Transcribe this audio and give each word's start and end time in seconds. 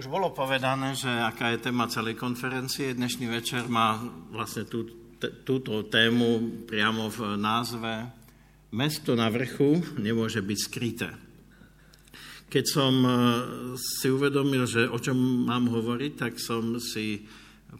už 0.00 0.08
bolo 0.08 0.32
povedané, 0.32 0.96
že 0.96 1.12
aká 1.12 1.52
je 1.52 1.68
téma 1.68 1.84
celej 1.84 2.16
konferencie. 2.16 2.96
Dnešný 2.96 3.28
večer 3.28 3.68
má 3.68 4.00
vlastne 4.32 4.64
tú, 4.64 4.88
t- 5.20 5.28
túto 5.44 5.84
tému 5.92 6.64
priamo 6.64 7.12
v 7.12 7.36
názve 7.36 8.08
Mesto 8.72 9.12
na 9.12 9.28
vrchu 9.28 9.76
nemôže 10.00 10.40
byť 10.40 10.58
skryté. 10.64 11.12
Keď 12.48 12.64
som 12.64 12.94
e, 13.04 13.12
si 13.76 14.08
uvedomil, 14.08 14.64
že 14.64 14.88
o 14.88 14.96
čom 14.96 15.20
mám 15.20 15.68
hovoriť, 15.68 16.12
tak 16.16 16.40
som 16.40 16.80
si 16.80 17.28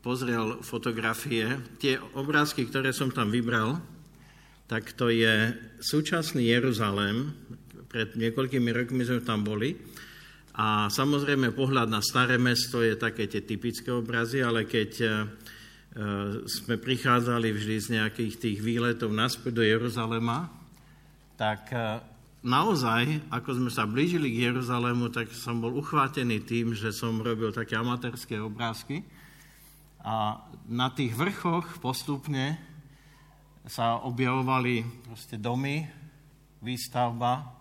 pozrel 0.05 0.61
fotografie. 0.61 1.57
Tie 1.81 1.97
obrázky, 2.21 2.69
ktoré 2.69 2.93
som 2.93 3.09
tam 3.09 3.33
vybral, 3.33 3.81
tak 4.69 4.93
to 4.93 5.09
je 5.09 5.57
súčasný 5.81 6.53
Jeruzalém. 6.53 7.33
Pred 7.89 8.21
niekoľkými 8.21 8.69
rokmi 8.77 9.09
sme 9.09 9.25
tam 9.25 9.41
boli 9.41 9.73
a 10.51 10.91
samozrejme 10.91 11.55
pohľad 11.55 11.87
na 11.87 12.03
staré 12.03 12.35
mesto 12.35 12.83
je 12.83 12.99
také 12.99 13.31
tie 13.31 13.47
typické 13.47 13.95
obrazy, 13.95 14.43
ale 14.43 14.67
keď 14.67 14.91
e, 14.99 15.07
e, 15.07 15.11
sme 16.51 16.75
prichádzali 16.75 17.55
vždy 17.55 17.77
z 17.79 17.89
nejakých 18.01 18.35
tých 18.35 18.59
výletov 18.59 19.15
naspäť 19.15 19.53
do 19.55 19.63
Jeruzalema, 19.63 20.51
tak 21.39 21.71
e, 21.71 22.03
naozaj, 22.43 23.31
ako 23.31 23.63
sme 23.63 23.71
sa 23.71 23.87
blížili 23.87 24.35
k 24.35 24.51
Jeruzalému, 24.51 25.15
tak 25.15 25.31
som 25.31 25.63
bol 25.63 25.71
uchvátený 25.79 26.43
tým, 26.43 26.75
že 26.75 26.91
som 26.91 27.23
robil 27.23 27.55
také 27.55 27.79
amatérske 27.79 28.35
obrázky. 28.43 29.07
A 30.03 30.41
na 30.67 30.91
tých 30.91 31.15
vrchoch 31.15 31.79
postupne 31.79 32.59
sa 33.71 34.03
objavovali 34.03 34.83
domy, 35.39 35.87
výstavba, 36.59 37.55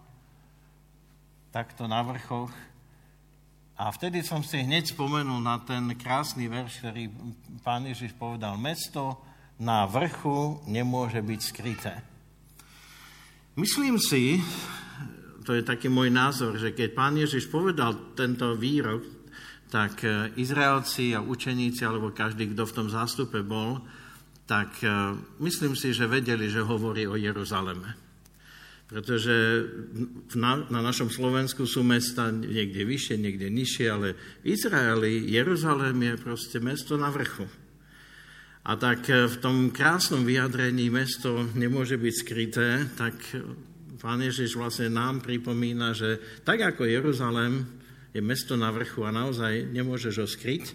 takto 1.52 1.86
na 1.86 2.02
vrchoch 2.02 2.69
a 3.80 3.96
vtedy 3.96 4.20
som 4.28 4.44
si 4.44 4.60
hneď 4.60 4.92
spomenul 4.92 5.40
na 5.40 5.64
ten 5.64 5.96
krásny 5.96 6.52
verš, 6.52 6.84
ktorý 6.84 7.08
pán 7.64 7.88
Ježiš 7.88 8.12
povedal, 8.20 8.60
mesto 8.60 9.24
na 9.56 9.88
vrchu 9.88 10.60
nemôže 10.68 11.24
byť 11.24 11.40
skryté. 11.40 11.94
Myslím 13.56 13.96
si, 13.96 14.44
to 15.48 15.56
je 15.56 15.64
taký 15.64 15.88
môj 15.88 16.12
názor, 16.12 16.60
že 16.60 16.76
keď 16.76 16.90
pán 16.92 17.16
Ježiš 17.16 17.48
povedal 17.48 18.16
tento 18.20 18.52
výrok, 18.60 19.00
tak 19.72 20.04
e, 20.04 20.36
Izraelci 20.36 21.16
a 21.16 21.24
učeníci, 21.24 21.86
alebo 21.88 22.12
každý, 22.12 22.52
kto 22.52 22.68
v 22.68 22.76
tom 22.76 22.88
zástupe 22.92 23.40
bol, 23.48 23.80
tak 24.44 24.76
e, 24.84 25.16
myslím 25.40 25.78
si, 25.80 25.96
že 25.96 26.10
vedeli, 26.10 26.52
že 26.52 26.66
hovorí 26.66 27.08
o 27.08 27.16
Jeruzaleme. 27.16 28.09
Pretože 28.90 29.70
na, 30.34 30.66
na 30.66 30.82
našom 30.82 31.14
Slovensku 31.14 31.70
sú 31.70 31.86
mesta 31.86 32.34
niekde 32.34 32.82
vyššie, 32.90 33.22
niekde 33.22 33.54
nižšie, 33.54 33.86
ale 33.86 34.18
v 34.42 34.58
Izraeli 34.58 35.30
Jeruzalém 35.30 35.94
je 36.10 36.14
proste 36.18 36.58
mesto 36.58 36.98
na 36.98 37.14
vrchu. 37.14 37.46
A 38.66 38.74
tak 38.82 39.06
v 39.06 39.36
tom 39.38 39.70
krásnom 39.70 40.26
vyjadrení 40.26 40.90
mesto 40.90 41.46
nemôže 41.54 42.02
byť 42.02 42.14
skryté, 42.18 42.90
tak 42.98 43.14
pán 44.02 44.26
Ježiš 44.26 44.58
vlastne 44.58 44.90
nám 44.90 45.22
pripomína, 45.22 45.94
že 45.94 46.42
tak 46.42 46.66
ako 46.74 46.90
Jeruzalém 46.90 47.70
je 48.10 48.22
mesto 48.26 48.58
na 48.58 48.74
vrchu 48.74 49.06
a 49.06 49.14
naozaj 49.14 49.70
nemôžeš 49.70 50.16
ho 50.18 50.28
skryť, 50.28 50.66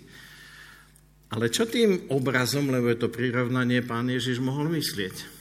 ale 1.35 1.51
čo 1.51 1.67
tým 1.67 2.15
obrazom, 2.15 2.71
lebo 2.71 2.95
je 2.95 2.99
to 3.03 3.11
prirovnanie, 3.11 3.83
pán 3.83 4.07
Ježiš 4.07 4.39
mohol 4.39 4.71
myslieť? 4.71 5.34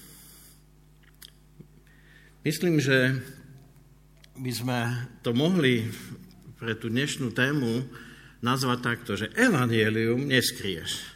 Myslím, 2.43 2.83
že 2.83 3.23
by 4.35 4.51
sme 4.51 4.79
to 5.23 5.31
mohli 5.31 5.87
pre 6.59 6.75
tú 6.75 6.91
dnešnú 6.91 7.31
tému 7.31 7.87
nazvať 8.43 8.79
takto, 8.83 9.15
že 9.15 9.31
evanielium 9.31 10.27
neskrieš. 10.27 11.07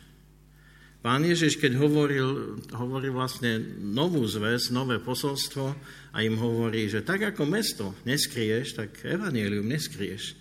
Pán 1.03 1.27
Ježiš, 1.27 1.59
keď 1.59 1.83
hovoril, 1.83 2.63
hovoril 2.71 3.11
vlastne 3.11 3.59
novú 3.75 4.23
zväz, 4.23 4.71
nové 4.71 5.03
posolstvo 5.03 5.75
a 6.15 6.17
im 6.23 6.39
hovorí, 6.39 6.87
že 6.87 7.03
tak 7.03 7.19
ako 7.35 7.43
mesto 7.43 7.91
neskrieš, 8.07 8.79
tak 8.79 9.03
evanielium 9.03 9.67
neskrieš. 9.67 10.31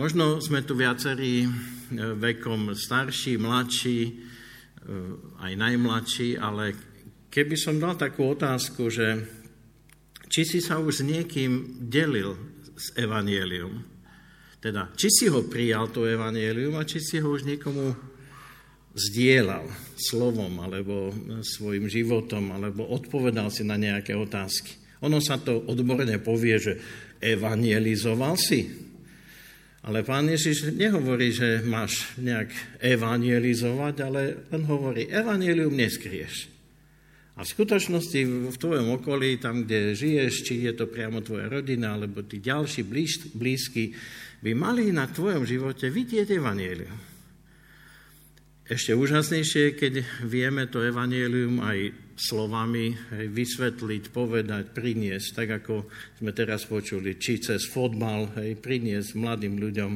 Možno 0.00 0.40
sme 0.40 0.64
tu 0.64 0.72
viacerí 0.72 1.44
e, 1.44 1.48
vekom 2.16 2.72
starší, 2.72 3.36
mladší, 3.36 4.00
e, 4.08 4.12
aj 5.38 5.52
najmladší, 5.52 6.40
ale 6.40 6.94
Keby 7.34 7.58
som 7.58 7.82
dal 7.82 7.98
takú 7.98 8.30
otázku, 8.30 8.86
že 8.94 9.26
či 10.34 10.42
si 10.42 10.58
sa 10.58 10.82
už 10.82 10.98
s 10.98 11.06
niekým 11.06 11.78
delil 11.86 12.34
s 12.74 12.90
evanielium, 12.98 13.86
teda 14.58 14.90
či 14.98 15.06
si 15.06 15.26
ho 15.30 15.46
prijal 15.46 15.94
to 15.94 16.10
evanielium 16.10 16.74
a 16.74 16.82
či 16.82 16.98
si 16.98 17.22
ho 17.22 17.30
už 17.30 17.46
niekomu 17.46 17.94
zdieľal 18.98 19.62
slovom 19.94 20.58
alebo 20.58 21.14
svojim 21.46 21.86
životom 21.86 22.50
alebo 22.50 22.82
odpovedal 22.82 23.46
si 23.54 23.62
na 23.62 23.78
nejaké 23.78 24.18
otázky. 24.18 24.74
Ono 25.06 25.22
sa 25.22 25.38
to 25.38 25.70
odborne 25.70 26.18
povie, 26.18 26.58
že 26.58 26.72
evangelizoval 27.22 28.34
si. 28.34 28.74
Ale 29.84 30.00
pán 30.00 30.26
Ježiš 30.26 30.74
nehovorí, 30.74 31.30
že 31.30 31.62
máš 31.62 32.10
nejak 32.18 32.80
evangelizovať, 32.80 33.94
ale 34.02 34.48
len 34.48 34.62
hovorí, 34.64 35.06
evangelium 35.12 35.76
neskrieš. 35.76 36.53
A 37.34 37.42
v 37.42 37.50
skutočnosti 37.50 38.20
v 38.46 38.56
tvojom 38.56 38.94
okolí, 38.94 39.42
tam, 39.42 39.66
kde 39.66 39.98
žiješ, 39.98 40.46
či 40.46 40.70
je 40.70 40.72
to 40.78 40.86
priamo 40.86 41.18
tvoja 41.18 41.50
rodina, 41.50 41.98
alebo 41.98 42.22
tí 42.22 42.38
ďalší 42.38 42.86
blíž, 42.86 43.34
blízky, 43.34 43.90
by 44.38 44.54
mali 44.54 44.94
na 44.94 45.10
tvojom 45.10 45.42
živote 45.42 45.90
vidieť 45.90 46.30
evanielium. 46.30 46.94
Ešte 48.64 48.96
úžasnejšie, 48.96 49.76
keď 49.76 50.24
vieme 50.24 50.70
to 50.70 50.80
evanielium 50.80 51.58
aj 51.60 51.92
slovami 52.14 52.94
vysvetliť, 53.12 54.14
povedať, 54.14 54.70
priniesť, 54.70 55.28
tak 55.34 55.48
ako 55.60 55.90
sme 56.22 56.30
teraz 56.30 56.64
počuli, 56.70 57.18
či 57.18 57.42
cez 57.42 57.66
fotbal, 57.66 58.30
hej, 58.38 58.54
priniesť 58.62 59.18
mladým 59.18 59.58
ľuďom 59.58 59.92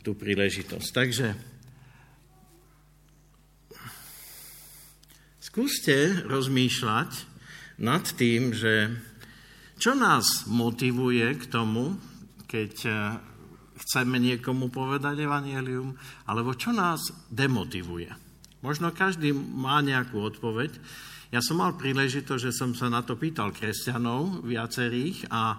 tú 0.00 0.14
príležitosť. 0.14 0.88
Takže 0.94 1.26
Skúste 5.46 6.26
rozmýšľať 6.26 7.10
nad 7.78 8.02
tým, 8.18 8.50
že 8.50 8.90
čo 9.78 9.94
nás 9.94 10.42
motivuje 10.50 11.22
k 11.38 11.44
tomu, 11.46 11.94
keď 12.50 12.72
eh, 12.90 12.98
chceme 13.78 14.18
niekomu 14.18 14.74
povedať 14.74 15.22
evanielium, 15.22 15.94
alebo 16.26 16.58
čo 16.58 16.74
nás 16.74 17.30
demotivuje. 17.30 18.10
Možno 18.66 18.90
každý 18.90 19.30
má 19.36 19.78
nejakú 19.86 20.18
odpoveď. 20.18 20.74
Ja 21.30 21.38
som 21.38 21.62
mal 21.62 21.78
príležitosť, 21.78 22.42
že 22.50 22.56
som 22.56 22.74
sa 22.74 22.90
na 22.90 23.06
to 23.06 23.14
pýtal 23.14 23.54
kresťanov 23.54 24.42
viacerých 24.42 25.30
a 25.30 25.54
e, 25.54 25.58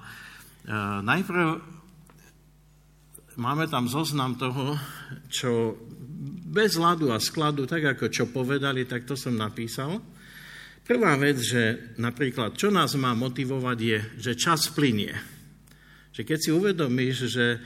najprv 1.05 1.47
máme 3.39 3.69
tam 3.71 3.85
zoznam 3.87 4.35
toho, 4.35 4.75
čo 5.29 5.77
bez 6.47 6.73
ľadu 6.75 7.13
a 7.13 7.22
skladu, 7.22 7.69
tak 7.69 7.85
ako 7.85 8.09
čo 8.09 8.25
povedali, 8.33 8.89
tak 8.89 9.05
to 9.05 9.13
som 9.13 9.38
napísal. 9.38 10.01
Prvá 10.81 11.19
vec, 11.19 11.38
že 11.38 11.94
napríklad, 12.00 12.55
čo 12.55 12.72
nás 12.72 12.95
má 12.95 13.11
motivovať 13.11 13.78
je, 13.78 14.00
že 14.17 14.39
čas 14.39 14.72
plinie. 14.72 15.13
Že 16.16 16.22
keď 16.23 16.38
si 16.39 16.50
uvedomíš, 16.50 17.17
že 17.29 17.59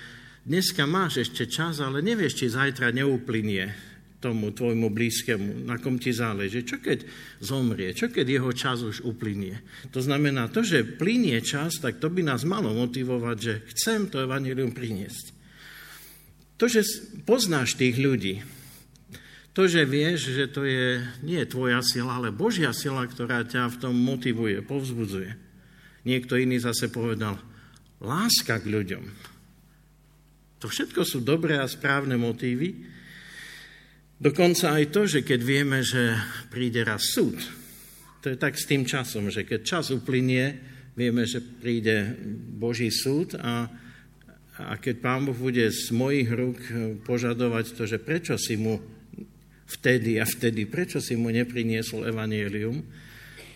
dneska 0.44 0.84
máš 0.90 1.29
ešte 1.29 1.47
čas, 1.47 1.79
ale 1.79 2.03
nevieš, 2.03 2.44
či 2.44 2.51
zajtra 2.51 2.91
neuplynie 2.91 3.91
tomu 4.22 4.53
tvojmu 4.53 4.94
blízkemu, 4.94 5.66
na 5.66 5.81
kom 5.81 5.97
ti 5.97 6.13
záleží. 6.13 6.61
Čo 6.61 6.78
keď 6.78 7.06
zomrie? 7.41 7.90
Čo 7.97 8.13
keď 8.13 8.25
jeho 8.38 8.51
čas 8.53 8.85
už 8.85 9.01
uplynie? 9.01 9.57
To 9.90 9.97
znamená, 9.97 10.50
to, 10.53 10.61
že 10.61 10.85
plinie 10.85 11.41
čas, 11.41 11.81
tak 11.81 11.97
to 11.97 12.09
by 12.09 12.22
nás 12.22 12.45
malo 12.45 12.69
motivovať, 12.73 13.38
že 13.41 13.53
chcem 13.73 14.13
to 14.13 14.22
evanilium 14.22 14.73
priniesť. 14.73 15.41
To, 16.61 16.69
že 16.69 16.85
poznáš 17.25 17.73
tých 17.73 17.97
ľudí, 17.97 18.46
to, 19.58 19.66
že 19.66 19.81
vieš, 19.81 20.29
že 20.29 20.46
to 20.46 20.61
je 20.61 21.02
nie 21.25 21.41
tvoja 21.49 21.81
sila, 21.81 22.22
ale 22.22 22.29
Božia 22.29 22.69
sila, 22.69 23.02
ktorá 23.03 23.41
ťa 23.41 23.73
v 23.73 23.79
tom 23.81 23.97
motivuje, 23.97 24.61
povzbudzuje. 24.61 25.34
Niekto 26.05 26.37
iný 26.37 26.61
zase 26.61 26.93
povedal, 26.93 27.41
láska 27.97 28.61
k 28.61 28.69
ľuďom. 28.69 29.03
To 30.61 30.69
všetko 30.69 31.02
sú 31.02 31.25
dobré 31.25 31.58
a 31.58 31.66
správne 31.66 32.16
motívy. 32.16 32.85
Dokonca 34.22 34.78
aj 34.78 34.93
to, 34.93 35.09
že 35.09 35.25
keď 35.25 35.40
vieme, 35.41 35.81
že 35.81 36.13
príde 36.53 36.85
raz 36.85 37.09
súd, 37.09 37.41
to 38.22 38.29
je 38.29 38.37
tak 38.37 38.53
s 38.53 38.69
tým 38.69 38.85
časom, 38.85 39.34
že 39.34 39.49
keď 39.49 39.66
čas 39.66 39.90
uplynie, 39.90 40.61
vieme, 40.93 41.25
že 41.25 41.41
príde 41.41 42.13
Boží 42.53 42.93
súd 42.93 43.34
a, 43.34 43.66
a 44.69 44.78
keď 44.78 44.96
Pán 45.02 45.25
Boh 45.25 45.37
bude 45.37 45.66
z 45.72 45.90
mojich 45.93 46.29
rúk 46.29 46.59
požadovať 47.08 47.73
to, 47.73 47.84
že 47.90 47.97
prečo 47.97 48.37
si 48.37 48.59
mu 48.59 48.78
vtedy 49.72 50.19
a 50.19 50.25
vtedy, 50.28 50.67
prečo 50.67 50.99
si 50.99 51.16
mu 51.16 51.31
nepriniesol 51.31 52.11
evanielium. 52.11 52.84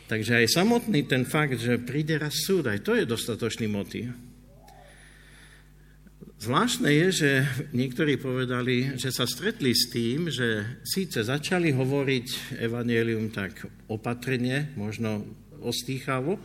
Takže 0.05 0.45
aj 0.45 0.53
samotný 0.53 1.09
ten 1.09 1.25
fakt, 1.25 1.57
že 1.57 1.81
príde 1.81 2.15
raz 2.21 2.45
súd, 2.45 2.69
aj 2.69 2.85
to 2.85 2.93
je 2.93 3.09
dostatočný 3.09 3.65
motív. 3.65 4.13
Zvláštne 6.35 6.91
je, 6.91 7.07
že 7.09 7.31
niektorí 7.73 8.21
povedali, 8.21 8.99
že 8.99 9.09
sa 9.09 9.25
stretli 9.25 9.73
s 9.73 9.89
tým, 9.89 10.29
že 10.29 10.77
síce 10.85 11.25
začali 11.25 11.73
hovoriť 11.73 12.59
evanielium 12.61 13.33
tak 13.33 13.65
opatrne, 13.89 14.69
možno 14.77 15.25
ostýchavo, 15.63 16.37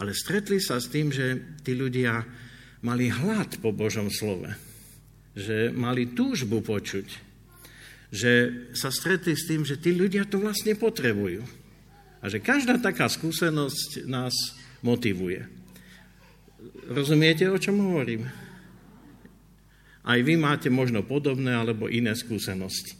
ale 0.00 0.16
stretli 0.16 0.56
sa 0.56 0.80
s 0.80 0.88
tým, 0.88 1.12
že 1.12 1.58
tí 1.60 1.76
ľudia 1.76 2.24
mali 2.84 3.08
hlad 3.08 3.60
po 3.60 3.72
Božom 3.72 4.12
slove, 4.12 4.52
že 5.36 5.72
mali 5.72 6.12
túžbu 6.12 6.60
počuť, 6.64 7.06
že 8.12 8.32
sa 8.72 8.88
stretli 8.88 9.34
s 9.34 9.48
tým, 9.48 9.66
že 9.66 9.80
tí 9.80 9.92
ľudia 9.92 10.24
to 10.28 10.40
vlastne 10.40 10.76
potrebujú. 10.78 11.42
A 12.24 12.32
že 12.32 12.40
každá 12.42 12.80
taká 12.80 13.06
skúsenosť 13.06 14.08
nás 14.08 14.34
motivuje. 14.80 15.46
Rozumiete, 16.90 17.46
o 17.46 17.60
čom 17.60 17.82
hovorím? 17.82 18.26
Aj 20.06 20.18
vy 20.22 20.34
máte 20.38 20.70
možno 20.70 21.02
podobné 21.02 21.54
alebo 21.54 21.90
iné 21.90 22.14
skúsenosti. 22.14 22.94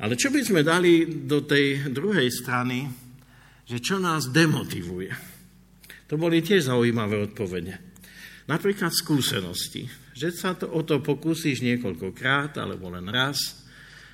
Ale 0.00 0.16
čo 0.16 0.28
by 0.28 0.40
sme 0.44 0.60
dali 0.64 1.04
do 1.04 1.44
tej 1.44 1.88
druhej 1.92 2.28
strany, 2.28 2.88
že 3.64 3.80
čo 3.80 3.96
nás 3.96 4.28
demotivuje? 4.28 5.10
To 6.12 6.20
boli 6.20 6.44
tiež 6.44 6.68
zaujímavé 6.68 7.24
odpovede. 7.24 7.91
Napríklad 8.50 8.90
skúsenosti, 8.90 9.86
že 10.18 10.34
sa 10.34 10.58
to, 10.58 10.66
o 10.66 10.82
to 10.82 10.98
pokúsiš 10.98 11.62
niekoľkokrát 11.62 12.58
alebo 12.58 12.90
len 12.90 13.06
raz 13.06 13.62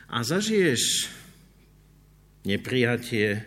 a 0.08 0.20
zažiješ 0.20 1.08
neprijatie 2.44 3.44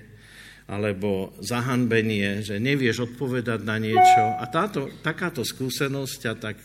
alebo 0.71 1.35
zahanbenie, 1.43 2.47
že 2.47 2.55
nevieš 2.55 3.11
odpovedať 3.11 3.59
na 3.67 3.75
niečo. 3.75 4.23
A 4.39 4.47
táto, 4.47 4.87
takáto 5.03 5.43
skúsenosť 5.43 6.15
ťa 6.15 6.33
tak 6.39 6.57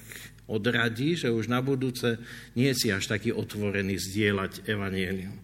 odradí, 0.46 1.18
že 1.18 1.34
už 1.34 1.50
na 1.50 1.58
budúce 1.58 2.22
nie 2.54 2.70
si 2.70 2.94
až 2.94 3.10
taký 3.10 3.34
otvorený 3.34 3.98
zdieľať 3.98 4.62
evanielium. 4.70 5.34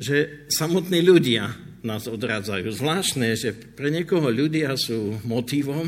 Že 0.00 0.48
samotní 0.48 1.04
ľudia 1.04 1.52
nás 1.84 2.08
odradzajú. 2.08 2.72
Zvláštne, 2.72 3.36
že 3.36 3.52
pre 3.52 3.92
niekoho 3.92 4.32
ľudia 4.32 4.74
sú 4.80 5.20
motivom 5.28 5.86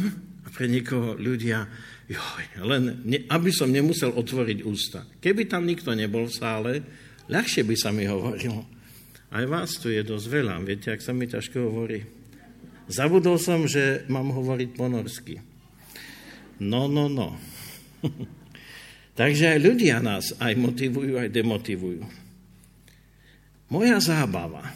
pre 0.56 0.72
niekoho 0.72 1.20
ľudia, 1.20 1.68
joj, 2.08 2.44
len 2.64 3.04
ne, 3.04 3.28
aby 3.28 3.52
som 3.52 3.68
nemusel 3.68 4.16
otvoriť 4.16 4.58
ústa. 4.64 5.04
Keby 5.20 5.44
tam 5.44 5.68
nikto 5.68 5.92
nebol 5.92 6.24
v 6.24 6.32
sále, 6.32 6.72
ľahšie 7.28 7.60
by 7.68 7.76
sa 7.76 7.92
mi 7.92 8.08
hovorilo. 8.08 8.64
Aj 9.28 9.44
vás 9.44 9.76
tu 9.76 9.92
je 9.92 10.00
dosť 10.00 10.26
veľa, 10.32 10.56
viete, 10.64 10.88
ak 10.88 11.04
sa 11.04 11.12
mi 11.12 11.28
ťažko 11.28 11.68
hovorí. 11.68 12.08
Zabudol 12.88 13.36
som, 13.36 13.68
že 13.68 14.08
mám 14.08 14.32
hovoriť 14.32 14.70
po 14.72 14.88
norsky. 14.88 15.44
No, 16.56 16.88
no, 16.88 17.12
no. 17.12 17.36
Takže 19.20 19.52
aj 19.52 19.58
ľudia 19.60 20.00
nás 20.00 20.32
aj 20.40 20.56
motivujú, 20.56 21.20
aj 21.20 21.28
demotivujú. 21.28 22.00
Moja 23.68 23.98
zábava. 24.00 24.72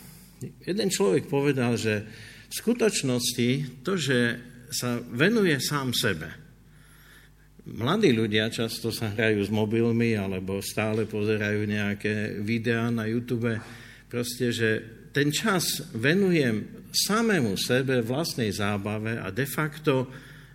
Jeden 0.67 0.91
človek 0.91 1.31
povedal, 1.31 1.79
že 1.79 2.05
v 2.51 2.55
skutočnosti 2.59 3.49
to, 3.87 3.95
že 3.95 4.50
sa 4.71 5.03
venuje 5.03 5.59
sám 5.59 5.91
sebe. 5.91 6.31
Mladí 7.71 8.11
ľudia 8.17 8.49
často 8.49 8.89
sa 8.89 9.13
hrajú 9.13 9.45
s 9.45 9.51
mobilmi 9.53 10.17
alebo 10.17 10.65
stále 10.65 11.05
pozerajú 11.05 11.69
nejaké 11.69 12.41
videá 12.41 12.89
na 12.89 13.05
YouTube. 13.05 13.53
Proste, 14.09 14.51
že 14.51 14.71
ten 15.13 15.29
čas 15.35 15.85
venujem 15.93 16.89
samému 16.91 17.59
sebe, 17.59 18.03
vlastnej 18.03 18.51
zábave 18.51 19.19
a 19.19 19.29
de 19.31 19.47
facto 19.47 20.09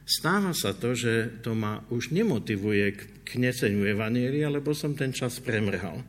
stáva 0.03 0.51
sa 0.51 0.73
to, 0.75 0.95
že 0.95 1.43
to 1.43 1.53
ma 1.55 1.83
už 1.91 2.11
nemotivuje 2.11 2.85
k, 3.23 3.31
neseniu 3.35 3.83
Evanielia, 3.83 4.47
lebo 4.47 4.71
som 4.71 4.95
ten 4.95 5.11
čas 5.11 5.43
premrhal. 5.43 5.99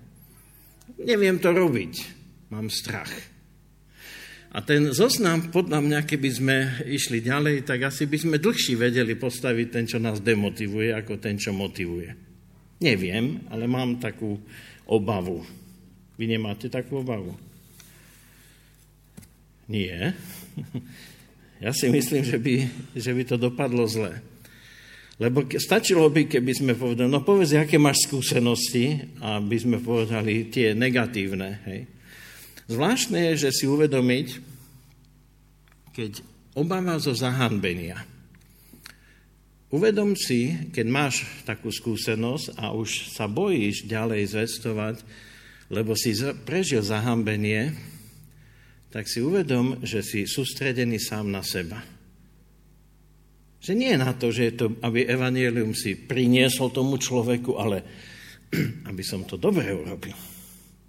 Neviem 1.03 1.43
to 1.43 1.51
robiť, 1.51 1.95
mám 2.55 2.71
strach. 2.71 3.36
A 4.57 4.65
ten 4.65 4.89
zoznam, 4.89 5.53
podľa 5.53 5.85
mňa, 5.85 6.01
keby 6.09 6.31
sme 6.33 6.57
išli 6.89 7.21
ďalej, 7.21 7.69
tak 7.69 7.93
asi 7.93 8.09
by 8.09 8.17
sme 8.17 8.37
dlhší 8.41 8.73
vedeli 8.81 9.13
postaviť 9.13 9.67
ten, 9.69 9.85
čo 9.85 10.01
nás 10.01 10.25
demotivuje, 10.25 10.97
ako 10.97 11.21
ten, 11.21 11.37
čo 11.37 11.53
motivuje. 11.53 12.17
Neviem, 12.81 13.45
ale 13.53 13.69
mám 13.69 14.01
takú 14.01 14.41
obavu. 14.89 15.45
Vy 16.17 16.25
nemáte 16.25 16.73
takú 16.73 17.05
obavu? 17.05 17.37
Nie. 19.69 20.17
Ja 21.57 21.73
si 21.73 21.89
myslím, 21.89 22.21
že 22.21 22.37
by, 22.37 22.55
že 22.93 23.17
by 23.17 23.23
to 23.25 23.41
dopadlo 23.41 23.89
zle. 23.89 24.13
Lebo 25.17 25.49
stačilo 25.57 26.13
by, 26.13 26.29
keby 26.29 26.53
sme 26.53 26.77
povedali, 26.77 27.09
no 27.09 27.25
povedz, 27.25 27.57
aké 27.57 27.81
máš 27.81 28.05
skúsenosti, 28.05 29.01
aby 29.25 29.57
sme 29.57 29.81
povedali 29.81 30.53
tie 30.53 30.77
negatívne. 30.77 31.65
Hej. 31.65 31.96
Zvláštne 32.67 33.31
je, 33.31 33.47
že 33.47 33.51
si 33.55 33.65
uvedomiť, 33.71 34.43
keď 35.95 36.19
obáva 36.59 36.99
zo 36.99 37.15
zahanbenia. 37.15 38.03
Uvedom 39.71 40.15
si, 40.15 40.71
keď 40.71 40.87
máš 40.87 41.27
takú 41.43 41.71
skúsenosť 41.71 42.59
a 42.59 42.71
už 42.75 43.13
sa 43.15 43.27
bojíš 43.27 43.87
ďalej 43.87 44.35
zvestovať, 44.35 44.97
lebo 45.71 45.99
si 45.99 46.15
prežil 46.47 46.83
zahambenie, 46.83 47.75
tak 48.95 49.11
si 49.11 49.19
uvedom, 49.19 49.83
že 49.83 50.01
si 50.07 50.25
sústredený 50.25 51.03
sám 51.03 51.29
na 51.29 51.43
seba. 51.43 51.83
Že 53.59 53.73
nie 53.75 53.95
na 53.99 54.15
to, 54.15 54.31
že 54.31 54.43
je 54.49 54.55
to, 54.55 54.67
aby 54.81 55.11
evanielium 55.11 55.75
si 55.75 55.99
priniesol 55.99 56.71
tomu 56.71 57.03
človeku, 57.03 57.59
ale 57.59 57.83
aby 58.91 59.03
som 59.03 59.27
to 59.27 59.35
dobre 59.35 59.67
urobil. 59.75 60.15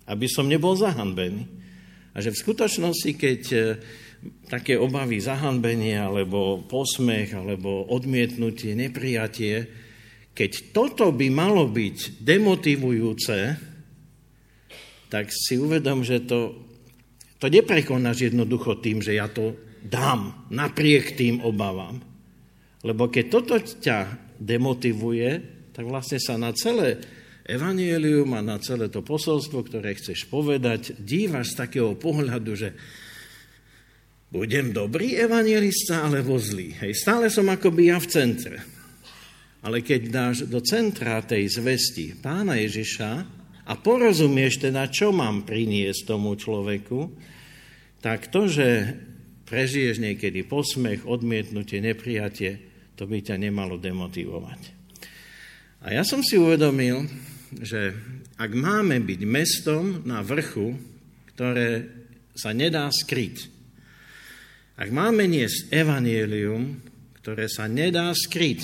Aby 0.06 0.30
som 0.30 0.45
nebol 0.45 0.77
zahanbený. 0.77 1.66
A 2.17 2.25
že 2.25 2.33
v 2.33 2.41
skutočnosti, 2.41 3.11
keď 3.13 3.41
e, 3.53 3.59
také 4.49 4.73
obavy 4.73 5.21
zahanbenie, 5.21 6.01
alebo 6.01 6.65
posmech, 6.65 7.37
alebo 7.37 7.85
odmietnutie, 7.93 8.73
neprijatie, 8.73 9.69
keď 10.33 10.73
toto 10.73 11.13
by 11.13 11.29
malo 11.29 11.69
byť 11.69 12.17
demotivujúce, 12.25 13.37
tak 15.07 15.29
si 15.29 15.61
uvedom, 15.61 16.01
že 16.01 16.25
to 16.25 16.67
to 17.37 17.47
neprekonáš 17.53 18.33
jednoducho 18.33 18.81
tým, 18.81 19.01
že 19.01 19.17
ja 19.17 19.29
to 19.29 19.53
dám 19.85 20.49
napriek 20.49 21.13
tým 21.13 21.45
obavám. 21.45 22.01
Lebo 22.81 23.09
keď 23.13 23.25
toto 23.29 23.55
ťa 23.61 23.97
demotivuje, 24.41 25.29
tak 25.73 25.85
vlastne 25.85 26.17
sa 26.17 26.37
na 26.37 26.49
celé 26.57 26.97
evanielium 27.47 28.35
a 28.35 28.44
na 28.44 28.59
celé 28.59 28.92
to 28.92 28.99
posolstvo, 28.99 29.63
ktoré 29.63 29.95
chceš 29.95 30.27
povedať, 30.27 30.99
dívaš 30.99 31.56
z 31.56 31.59
takého 31.63 31.95
pohľadu, 31.95 32.51
že 32.54 32.75
budem 34.27 34.75
dobrý 34.75 35.16
evangelista 35.16 36.04
alebo 36.04 36.35
zlý. 36.35 36.75
Hej, 36.83 36.99
stále 36.99 37.31
som 37.31 37.47
akoby 37.47 37.95
ja 37.95 37.97
v 37.97 38.11
centre. 38.11 38.57
Ale 39.63 39.81
keď 39.81 40.01
dáš 40.11 40.37
do 40.45 40.59
centra 40.59 41.23
tej 41.23 41.47
zvesti 41.47 42.13
pána 42.19 42.59
Ježiša, 42.59 43.37
a 43.68 43.73
porozumieš 43.75 44.63
teda, 44.63 44.87
čo 44.87 45.11
mám 45.11 45.44
priniesť 45.44 46.07
tomu 46.07 46.39
človeku, 46.39 47.11
tak 47.99 48.31
to, 48.31 48.47
že 48.47 48.95
prežiješ 49.44 49.99
niekedy 49.99 50.47
posmech, 50.47 51.04
odmietnutie, 51.04 51.83
neprijatie, 51.83 52.63
to 52.95 53.04
by 53.04 53.19
ťa 53.19 53.35
nemalo 53.35 53.75
demotivovať. 53.75 54.61
A 55.83 55.99
ja 55.99 56.07
som 56.07 56.23
si 56.23 56.39
uvedomil, 56.39 57.06
že 57.56 57.95
ak 58.35 58.51
máme 58.51 58.99
byť 58.99 59.21
mestom 59.23 60.04
na 60.04 60.19
vrchu, 60.23 60.75
ktoré 61.35 61.87
sa 62.35 62.51
nedá 62.51 62.92
skryť, 62.92 63.57
ak 64.77 64.89
máme 64.94 65.25
niesť 65.25 65.73
evanielium, 65.73 66.77
ktoré 67.18 67.49
sa 67.49 67.66
nedá 67.66 68.13
skryť, 68.13 68.61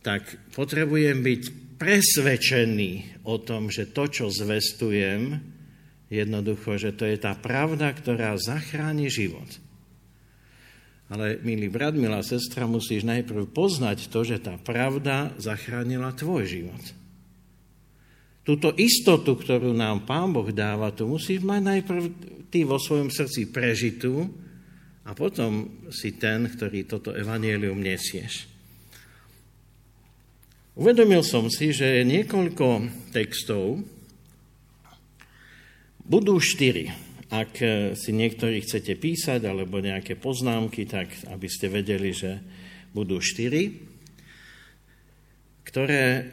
tak 0.00 0.22
potrebujem 0.56 1.20
byť 1.20 1.42
presvedčený 1.76 3.22
o 3.28 3.36
tom, 3.36 3.68
že 3.68 3.92
to, 3.92 4.08
čo 4.08 4.32
zvestujem, 4.32 5.36
jednoducho, 6.08 6.78
že 6.80 6.94
to 6.96 7.04
je 7.04 7.18
tá 7.20 7.36
pravda, 7.36 7.92
ktorá 7.92 8.38
zachráni 8.40 9.10
život. 9.12 9.46
Ale, 11.06 11.38
milý 11.46 11.70
brat, 11.70 11.94
milá 11.94 12.18
sestra, 12.26 12.66
musíš 12.66 13.06
najprv 13.06 13.46
poznať 13.50 14.10
to, 14.10 14.26
že 14.26 14.42
tá 14.42 14.58
pravda 14.58 15.36
zachránila 15.38 16.10
tvoj 16.16 16.48
život. 16.48 16.82
Túto 18.46 18.70
istotu, 18.78 19.34
ktorú 19.34 19.74
nám 19.74 20.06
Pán 20.06 20.30
Boh 20.30 20.46
dáva, 20.54 20.94
tu 20.94 21.10
musíš 21.10 21.42
mať 21.42 21.60
najprv 21.66 22.02
ty 22.46 22.62
vo 22.62 22.78
svojom 22.78 23.10
srdci 23.10 23.50
prežitú 23.50 24.22
a 25.02 25.10
potom 25.18 25.82
si 25.90 26.14
ten, 26.14 26.46
ktorý 26.46 26.86
toto 26.86 27.10
evanielium 27.10 27.82
nesieš. 27.82 28.46
Uvedomil 30.78 31.26
som 31.26 31.50
si, 31.50 31.74
že 31.74 32.06
niekoľko 32.06 32.86
textov, 33.10 33.82
budú 36.06 36.38
štyri. 36.38 36.94
Ak 37.26 37.58
e, 37.58 37.98
si 37.98 38.14
niektorí 38.14 38.62
chcete 38.62 38.94
písať 38.94 39.42
alebo 39.42 39.82
nejaké 39.82 40.14
poznámky, 40.14 40.86
tak 40.86 41.10
aby 41.26 41.50
ste 41.50 41.66
vedeli, 41.66 42.14
že 42.14 42.38
budú 42.94 43.18
štyri, 43.18 43.82
ktoré 45.66 46.30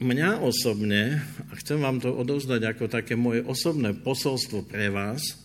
mňa 0.00 0.40
osobne, 0.40 1.20
a 1.48 1.52
chcem 1.60 1.76
vám 1.76 2.00
to 2.00 2.08
odovzdať 2.10 2.60
ako 2.64 2.84
také 2.88 3.14
moje 3.14 3.44
osobné 3.44 3.92
posolstvo 3.92 4.64
pre 4.64 4.88
vás, 4.88 5.36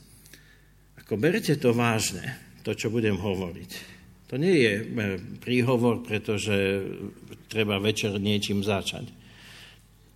ako 0.95 1.19
berte 1.19 1.59
to 1.59 1.75
vážne, 1.75 2.39
to, 2.63 2.73
čo 2.73 2.89
budem 2.89 3.19
hovoriť. 3.19 3.71
To 4.33 4.41
nie 4.41 4.57
je 4.57 4.73
e, 4.81 4.83
príhovor, 5.37 6.01
pretože 6.01 6.81
treba 7.45 7.77
večer 7.77 8.17
niečím 8.17 8.65
začať. 8.65 9.05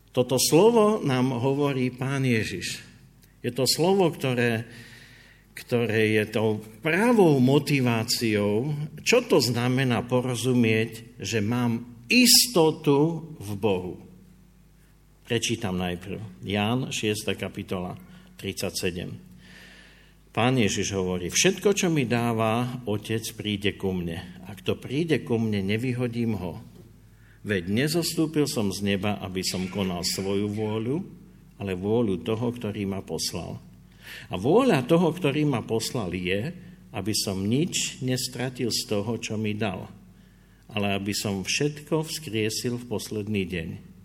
Toto 0.10 0.41
slovo 0.41 0.98
nám 1.05 1.29
hovorí 1.38 1.93
pán 1.93 2.25
Ježiš. 2.25 2.81
Je 3.46 3.53
to 3.53 3.69
slovo, 3.69 4.10
ktoré, 4.10 4.65
ktoré 5.53 6.17
je 6.17 6.24
tou 6.34 6.58
pravou 6.81 7.38
motiváciou, 7.38 8.74
čo 9.05 9.22
to 9.29 9.38
znamená 9.38 10.01
porozumieť, 10.01 11.22
že 11.22 11.46
mám 11.46 11.86
istotu 12.10 13.29
v 13.38 13.51
Bohu. 13.53 14.09
Prečítam 15.30 15.78
najprv. 15.78 16.42
Ján, 16.42 16.90
6. 16.90 17.38
kapitola, 17.38 17.94
37. 18.42 20.34
Pán 20.34 20.58
Ježiš 20.58 20.98
hovorí, 20.98 21.30
všetko, 21.30 21.70
čo 21.78 21.94
mi 21.94 22.10
dáva 22.10 22.82
Otec, 22.90 23.22
príde 23.38 23.78
ku 23.78 23.94
mne. 23.94 24.42
Ak 24.50 24.66
to 24.66 24.74
príde 24.74 25.22
ku 25.22 25.38
mne, 25.38 25.62
nevyhodím 25.62 26.34
ho. 26.34 26.58
Veď 27.46 27.70
nezostúpil 27.70 28.50
som 28.50 28.74
z 28.74 28.82
neba, 28.82 29.22
aby 29.22 29.46
som 29.46 29.70
konal 29.70 30.02
svoju 30.02 30.50
vôľu, 30.50 30.98
ale 31.62 31.78
vôľu 31.78 32.26
toho, 32.26 32.50
ktorý 32.50 32.90
ma 32.90 33.06
poslal. 33.06 33.62
A 34.34 34.34
vôľa 34.34 34.82
toho, 34.90 35.14
ktorý 35.14 35.46
ma 35.46 35.62
poslal, 35.62 36.10
je, 36.10 36.58
aby 36.90 37.14
som 37.14 37.38
nič 37.46 38.02
nestratil 38.02 38.74
z 38.74 38.82
toho, 38.90 39.14
čo 39.22 39.38
mi 39.38 39.54
dal, 39.54 39.94
ale 40.74 40.98
aby 40.98 41.14
som 41.14 41.46
všetko 41.46 42.02
vzkriesil 42.02 42.82
v 42.82 42.90
posledný 42.90 43.46
deň 43.46 43.99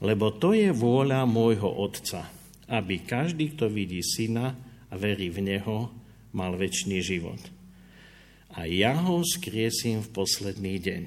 lebo 0.00 0.28
to 0.36 0.52
je 0.52 0.72
vôľa 0.72 1.24
môjho 1.24 1.68
Otca, 1.68 2.28
aby 2.68 3.00
každý, 3.04 3.56
kto 3.56 3.72
vidí 3.72 4.04
Syna 4.04 4.52
a 4.90 4.94
verí 4.98 5.32
v 5.32 5.40
Neho, 5.44 5.88
mal 6.36 6.52
väčší 6.52 7.00
život. 7.00 7.40
A 8.56 8.68
ja 8.68 8.96
ho 8.96 9.24
skriesím 9.24 10.04
v 10.04 10.12
posledný 10.12 10.76
deň. 10.80 11.02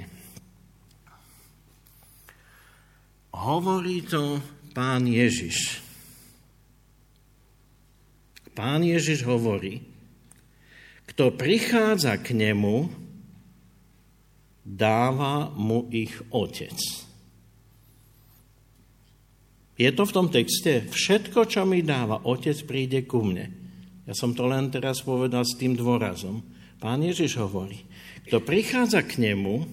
Hovorí 3.34 4.06
to 4.06 4.42
pán 4.74 5.06
Ježiš. 5.06 5.82
Pán 8.58 8.84
Ježiš 8.84 9.24
hovorí, 9.24 9.80
kto 11.08 11.32
prichádza 11.34 12.20
k 12.20 12.36
nemu, 12.36 12.92
dáva 14.68 15.50
mu 15.56 15.88
ich 15.90 16.14
otec. 16.30 17.09
Je 19.80 19.88
to 19.96 20.04
v 20.04 20.12
tom 20.12 20.28
texte, 20.28 20.92
všetko, 20.92 21.48
čo 21.48 21.64
mi 21.64 21.80
dáva, 21.80 22.28
otec 22.28 22.68
príde 22.68 23.08
ku 23.08 23.24
mne. 23.24 23.48
Ja 24.04 24.12
som 24.12 24.36
to 24.36 24.44
len 24.44 24.68
teraz 24.68 25.00
povedal 25.00 25.48
s 25.48 25.56
tým 25.56 25.80
dôrazom. 25.80 26.44
Pán 26.84 27.00
Ježiš 27.00 27.40
hovorí, 27.40 27.88
kto 28.28 28.44
prichádza 28.44 29.08
k 29.08 29.24
nemu, 29.24 29.64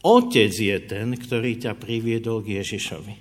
otec 0.00 0.52
je 0.56 0.78
ten, 0.88 1.12
ktorý 1.12 1.60
ťa 1.60 1.76
priviedol 1.76 2.40
k 2.40 2.64
Ježišovi. 2.64 3.14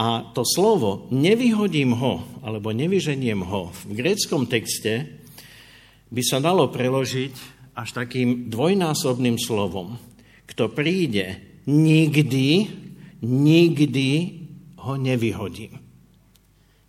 A 0.00 0.32
to 0.32 0.44
slovo 0.48 1.08
nevyhodím 1.12 1.92
ho, 1.96 2.24
alebo 2.40 2.72
nevyženiem 2.72 3.44
ho 3.44 3.68
v 3.84 4.00
gréckom 4.00 4.48
texte 4.48 5.08
by 6.08 6.22
sa 6.24 6.40
dalo 6.40 6.68
preložiť 6.72 7.34
až 7.76 7.88
takým 7.92 8.48
dvojnásobným 8.48 9.36
slovom. 9.36 10.00
Kto 10.48 10.72
príde 10.72 11.40
nikdy 11.68 12.48
nikdy 13.26 14.10
ho 14.86 14.94
nevyhodím. 14.94 15.74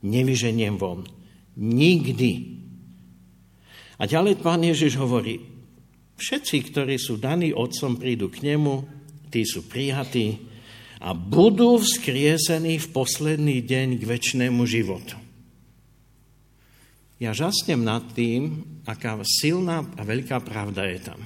Nevyženiem 0.05 0.77
von. 0.77 1.01
Nikdy. 1.57 2.31
A 3.97 4.05
ďalej 4.05 4.37
pán 4.45 4.61
Ježiš 4.61 4.93
hovorí, 5.01 5.41
všetci, 6.21 6.69
ktorí 6.69 7.01
sú 7.01 7.17
daní 7.17 7.49
otcom, 7.49 7.97
prídu 7.97 8.29
k 8.29 8.45
nemu, 8.45 8.85
tí 9.33 9.41
sú 9.41 9.65
prijatí 9.65 10.37
a 11.01 11.17
budú 11.17 11.81
vzkriesení 11.81 12.77
v 12.77 12.87
posledný 12.93 13.65
deň 13.65 13.87
k 13.97 14.03
väčšnému 14.05 14.61
životu. 14.69 15.17
Ja 17.17 17.33
žasnem 17.33 17.81
nad 17.81 18.05
tým, 18.13 18.61
aká 18.85 19.17
silná 19.25 19.81
a 19.97 20.01
veľká 20.05 20.37
pravda 20.45 20.85
je 20.85 20.99
tam. 21.01 21.19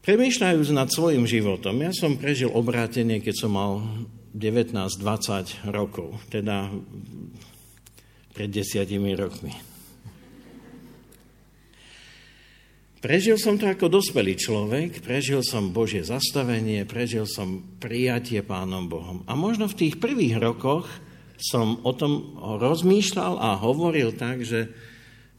Premýšľajúc 0.00 0.68
nad 0.72 0.88
svojim 0.88 1.28
životom, 1.28 1.76
ja 1.84 1.92
som 1.92 2.16
prežil 2.16 2.48
obrátenie, 2.48 3.20
keď 3.20 3.34
som 3.36 3.52
mal 3.52 3.72
19-20 4.32 5.68
rokov, 5.68 6.16
teda 6.32 6.72
pred 8.32 8.48
desiatimi 8.48 9.12
rokmi. 9.12 9.52
Prežil 13.00 13.36
som 13.36 13.60
to 13.60 13.68
ako 13.68 13.92
dospelý 13.92 14.36
človek, 14.40 15.04
prežil 15.04 15.44
som 15.44 15.72
Božie 15.72 16.04
zastavenie, 16.04 16.84
prežil 16.88 17.28
som 17.28 17.60
prijatie 17.80 18.40
Pánom 18.40 18.88
Bohom. 18.88 19.24
A 19.28 19.36
možno 19.36 19.68
v 19.68 19.84
tých 19.84 20.00
prvých 20.00 20.36
rokoch 20.40 20.88
som 21.40 21.80
o 21.84 21.92
tom 21.92 22.40
rozmýšľal 22.40 23.40
a 23.40 23.56
hovoril 23.56 24.16
tak, 24.16 24.44
že 24.44 24.68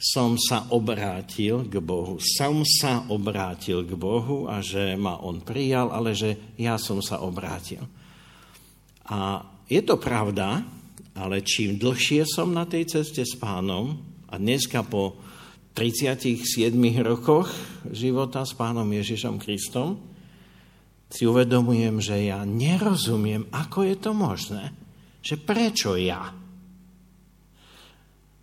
som 0.01 0.33
sa 0.33 0.65
obrátil 0.73 1.69
k 1.69 1.77
Bohu. 1.77 2.17
Som 2.17 2.65
sa 2.65 3.05
obrátil 3.05 3.85
k 3.85 3.93
Bohu 3.93 4.49
a 4.49 4.57
že 4.57 4.97
ma 4.97 5.21
On 5.21 5.37
prijal, 5.37 5.93
ale 5.93 6.17
že 6.17 6.57
ja 6.57 6.81
som 6.81 7.05
sa 7.05 7.21
obrátil. 7.21 7.85
A 9.05 9.45
je 9.69 9.77
to 9.85 10.01
pravda, 10.01 10.65
ale 11.13 11.45
čím 11.45 11.77
dlhšie 11.77 12.25
som 12.25 12.49
na 12.49 12.65
tej 12.65 12.89
ceste 12.89 13.21
s 13.21 13.37
pánom, 13.37 14.01
a 14.31 14.41
dneska 14.41 14.81
po 14.81 15.21
37 15.77 16.73
rokoch 17.05 17.53
života 17.93 18.41
s 18.41 18.57
pánom 18.57 18.89
Ježišom 18.89 19.37
Kristom, 19.37 20.01
si 21.11 21.27
uvedomujem, 21.27 21.99
že 21.99 22.31
ja 22.31 22.41
nerozumiem, 22.47 23.45
ako 23.51 23.83
je 23.85 23.95
to 23.99 24.11
možné. 24.15 24.71
Že 25.19 25.35
prečo 25.43 25.93
ja? 25.99 26.40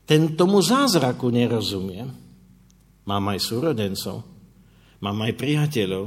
Ten 0.08 0.32
tomu 0.32 0.64
zázraku 0.64 1.28
nerozumiem. 1.28 2.08
Mám 3.04 3.24
aj 3.36 3.40
súrodencov, 3.44 4.24
mám 5.04 5.20
aj 5.28 5.36
priateľov. 5.36 6.04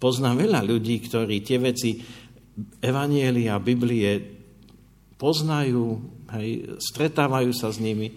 Poznám 0.00 0.48
veľa 0.48 0.64
ľudí, 0.64 0.96
ktorí 1.04 1.44
tie 1.44 1.60
veci 1.60 2.00
Evanielia, 2.80 3.60
Biblie 3.60 4.16
poznajú, 5.20 5.84
hej, 6.36 6.80
stretávajú 6.80 7.52
sa 7.52 7.68
s 7.68 7.78
nimi 7.78 8.10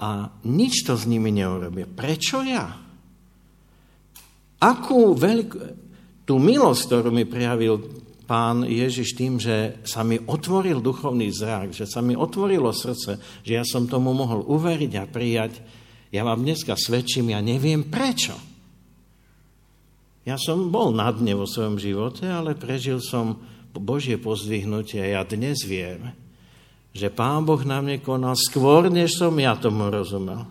a 0.00 0.28
nič 0.44 0.84
to 0.84 0.96
s 0.96 1.04
nimi 1.08 1.30
neurobia. 1.32 1.86
Prečo 1.86 2.40
ja? 2.40 2.66
Akú 4.60 5.12
veľkú... 5.12 5.58
Tú 6.26 6.42
milosť, 6.42 6.80
ktorú 6.90 7.14
mi 7.14 7.22
prijavil 7.22 7.78
pán 8.26 8.66
Ježiš 8.66 9.14
tým, 9.14 9.38
že 9.38 9.80
sa 9.86 10.02
mi 10.02 10.18
otvoril 10.18 10.82
duchovný 10.82 11.30
zrak, 11.30 11.72
že 11.72 11.86
sa 11.86 12.02
mi 12.02 12.18
otvorilo 12.18 12.74
srdce, 12.74 13.22
že 13.46 13.52
ja 13.54 13.62
som 13.62 13.86
tomu 13.86 14.10
mohol 14.12 14.42
uveriť 14.42 14.92
a 14.98 15.04
prijať. 15.06 15.62
Ja 16.10 16.26
vám 16.26 16.42
dneska 16.42 16.74
svedčím, 16.74 17.30
ja 17.30 17.38
neviem 17.38 17.86
prečo. 17.86 18.34
Ja 20.26 20.34
som 20.42 20.74
bol 20.74 20.90
na 20.90 21.14
dne 21.14 21.38
vo 21.38 21.46
svojom 21.46 21.78
živote, 21.78 22.26
ale 22.26 22.58
prežil 22.58 22.98
som 22.98 23.38
Božie 23.78 24.18
pozdvihnutie 24.18 24.98
a 24.98 25.20
ja 25.20 25.22
dnes 25.22 25.62
viem, 25.62 26.10
že 26.96 27.12
Pán 27.12 27.44
Boh 27.44 27.60
na 27.62 27.78
mne 27.84 28.00
konal 28.00 28.34
skôr, 28.34 28.88
než 28.88 29.20
som 29.20 29.36
ja 29.38 29.54
tomu 29.54 29.92
rozumel. 29.92 30.48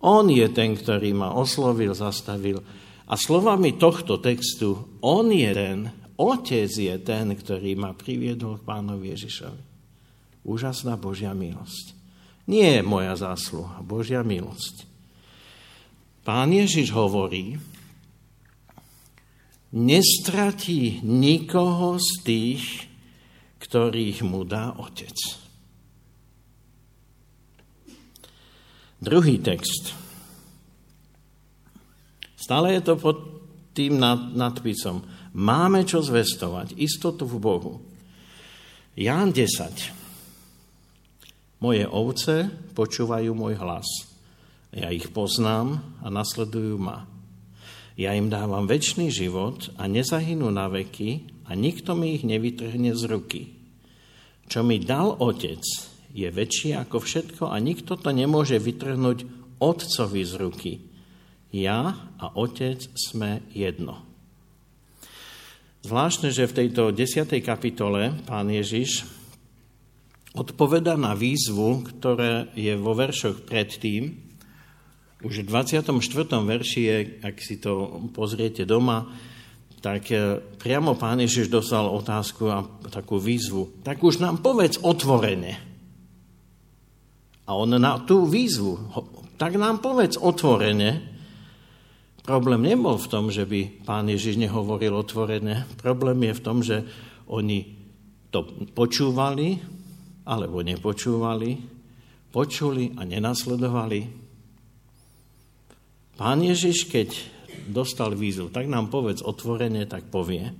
On 0.00 0.24
je 0.30 0.46
ten, 0.54 0.78
ktorý 0.78 1.12
ma 1.12 1.34
oslovil, 1.34 1.92
zastavil. 1.92 2.62
A 3.10 3.14
slovami 3.18 3.74
tohto 3.74 4.22
textu, 4.22 4.86
on 5.02 5.30
je 5.34 5.50
ten, 5.50 5.90
Otec 6.16 6.72
je 6.72 6.96
ten, 7.04 7.28
ktorý 7.36 7.76
ma 7.76 7.92
priviedol 7.92 8.56
k 8.56 8.66
pánovi 8.66 9.12
Ježišovi. 9.12 9.62
Úžasná 10.48 10.96
Božia 10.96 11.36
milosť. 11.36 11.92
Nie 12.48 12.80
je 12.80 12.82
moja 12.86 13.12
zásluha, 13.18 13.84
Božia 13.84 14.24
milosť. 14.24 14.88
Pán 16.24 16.50
Ježiš 16.50 16.90
hovorí, 16.94 17.60
nestratí 19.76 21.04
nikoho 21.04 22.00
z 22.00 22.10
tých, 22.24 22.64
ktorých 23.60 24.24
mu 24.24 24.46
dá 24.46 24.72
Otec. 24.78 25.14
Druhý 29.02 29.36
text. 29.42 29.92
Stále 32.38 32.78
je 32.78 32.82
to 32.86 32.94
pod 32.96 33.16
tým 33.76 34.00
nadpisom 34.38 35.04
Máme 35.36 35.84
čo 35.84 36.00
zvestovať, 36.00 36.80
istotu 36.80 37.28
v 37.28 37.36
Bohu. 37.36 37.76
Ján 38.96 39.36
10. 39.36 41.60
Moje 41.60 41.84
ovce 41.84 42.48
počúvajú 42.72 43.36
môj 43.36 43.60
hlas. 43.60 43.84
Ja 44.72 44.88
ich 44.88 45.12
poznám 45.12 45.84
a 46.00 46.08
nasledujú 46.08 46.80
ma. 46.80 47.04
Ja 48.00 48.16
im 48.16 48.32
dávam 48.32 48.64
väčší 48.64 49.12
život 49.12 49.76
a 49.76 49.84
nezahynú 49.84 50.48
na 50.48 50.72
veky 50.72 51.28
a 51.44 51.52
nikto 51.52 51.92
mi 51.92 52.16
ich 52.16 52.24
nevytrhne 52.24 52.96
z 52.96 53.02
ruky. 53.04 53.52
Čo 54.48 54.64
mi 54.64 54.80
dal 54.80 55.20
otec, 55.20 55.60
je 56.16 56.32
väčší 56.32 56.80
ako 56.80 57.04
všetko 57.04 57.52
a 57.52 57.60
nikto 57.60 58.00
to 58.00 58.08
nemôže 58.08 58.56
vytrhnúť 58.56 59.28
otcovi 59.60 60.24
z 60.24 60.32
ruky. 60.40 60.72
Ja 61.52 62.08
a 62.16 62.32
otec 62.32 62.88
sme 62.96 63.44
jedno. 63.52 64.05
Zvláštne, 65.84 66.32
že 66.32 66.48
v 66.48 66.56
tejto 66.64 66.94
desiatej 66.94 67.44
kapitole 67.44 68.16
pán 68.24 68.48
Ježiš 68.48 69.04
odpoveda 70.36 70.96
na 71.00 71.16
výzvu, 71.16 71.84
ktoré 71.84 72.52
je 72.56 72.76
vo 72.76 72.92
veršoch 72.92 73.48
predtým, 73.48 74.26
už 75.24 75.42
v 75.42 75.48
24. 75.48 75.96
verši 76.44 76.80
je, 76.84 76.96
ak 77.24 77.36
si 77.40 77.56
to 77.56 78.04
pozriete 78.12 78.68
doma, 78.68 79.08
tak 79.80 80.12
e, 80.12 80.44
priamo 80.60 80.92
pán 80.92 81.24
Ježiš 81.24 81.48
dostal 81.48 81.88
otázku 81.88 82.52
a 82.52 82.62
takú 82.92 83.16
výzvu. 83.16 83.80
Tak 83.80 84.04
už 84.04 84.20
nám 84.20 84.44
povedz 84.44 84.76
otvorene. 84.76 85.56
A 87.46 87.50
on 87.56 87.72
na 87.72 88.02
tú 88.04 88.28
výzvu, 88.28 88.92
tak 89.40 89.56
nám 89.56 89.80
povedz 89.80 90.20
otvorene. 90.20 91.15
Problém 92.26 92.66
nebol 92.66 92.98
v 92.98 93.06
tom, 93.06 93.30
že 93.30 93.46
by 93.46 93.86
pán 93.86 94.10
Ježiš 94.10 94.34
nehovoril 94.34 94.90
otvorene. 94.90 95.62
Problém 95.78 96.26
je 96.26 96.32
v 96.34 96.42
tom, 96.42 96.58
že 96.58 96.82
oni 97.30 97.62
to 98.34 98.42
počúvali, 98.74 99.62
alebo 100.26 100.58
nepočúvali, 100.58 101.54
počuli 102.34 102.98
a 102.98 103.06
nenasledovali. 103.06 104.00
Pán 106.18 106.42
Ježiš, 106.42 106.90
keď 106.90 107.14
dostal 107.70 108.18
výzvu, 108.18 108.50
tak 108.50 108.66
nám 108.66 108.90
povedz 108.90 109.22
otvorene, 109.22 109.86
tak 109.86 110.10
povie. 110.10 110.50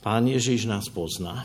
Pán 0.00 0.26
Ježiš 0.26 0.64
nás 0.64 0.88
pozná. 0.88 1.44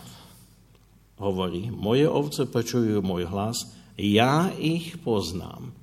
Hovorí, 1.19 1.69
moje 1.69 2.07
ovce 2.07 2.47
počujú 2.47 3.03
môj 3.03 3.27
hlas, 3.27 3.67
ja 3.99 4.49
ich 4.55 4.95
poznám. 5.01 5.76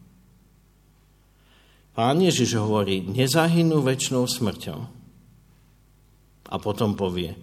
Pán 1.94 2.18
Ježiš 2.18 2.58
hovorí, 2.58 3.06
nezahynú 3.06 3.78
väčšnou 3.78 4.26
smrťou. 4.26 4.80
A 6.50 6.56
potom 6.58 6.98
povie, 6.98 7.38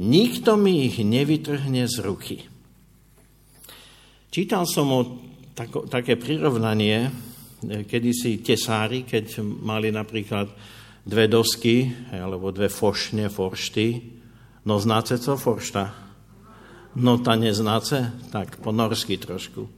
nikto 0.00 0.56
mi 0.56 0.88
ich 0.88 1.04
nevytrhne 1.04 1.84
z 1.84 1.96
ruky. 2.00 2.48
Čítal 4.32 4.64
som 4.64 4.88
o 4.88 5.00
tako, 5.52 5.84
také 5.84 6.16
prirovnanie, 6.16 7.12
kedysi 7.60 8.40
tesári, 8.40 9.04
keď 9.04 9.44
mali 9.44 9.92
napríklad 9.92 10.48
dve 11.04 11.28
dosky, 11.28 11.92
alebo 12.08 12.48
dve 12.48 12.72
fošne, 12.72 13.28
foršty, 13.28 14.00
no 14.64 14.80
znáte 14.80 15.20
co 15.20 15.36
foršta? 15.36 15.92
No 16.96 17.20
ta 17.20 17.36
neznáce? 17.36 18.16
Tak 18.32 18.64
po 18.64 18.72
norsky 18.72 19.20
trošku. 19.20 19.68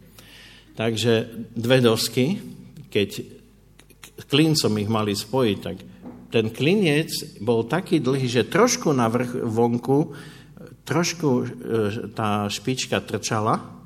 Takže 0.78 1.26
dve 1.58 1.82
dosky, 1.82 2.38
keď 2.86 3.39
klincom 4.26 4.72
ich 4.80 4.90
mali 4.90 5.14
spojiť, 5.16 5.58
tak 5.60 5.76
ten 6.30 6.46
klinec 6.50 7.40
bol 7.42 7.66
taký 7.66 7.98
dlhý, 7.98 8.26
že 8.30 8.50
trošku 8.50 8.94
na 8.94 9.10
vrch 9.10 9.42
vonku, 9.46 9.98
trošku 10.86 11.28
e, 11.28 11.44
tá 12.14 12.46
špička 12.46 13.02
trčala, 13.02 13.80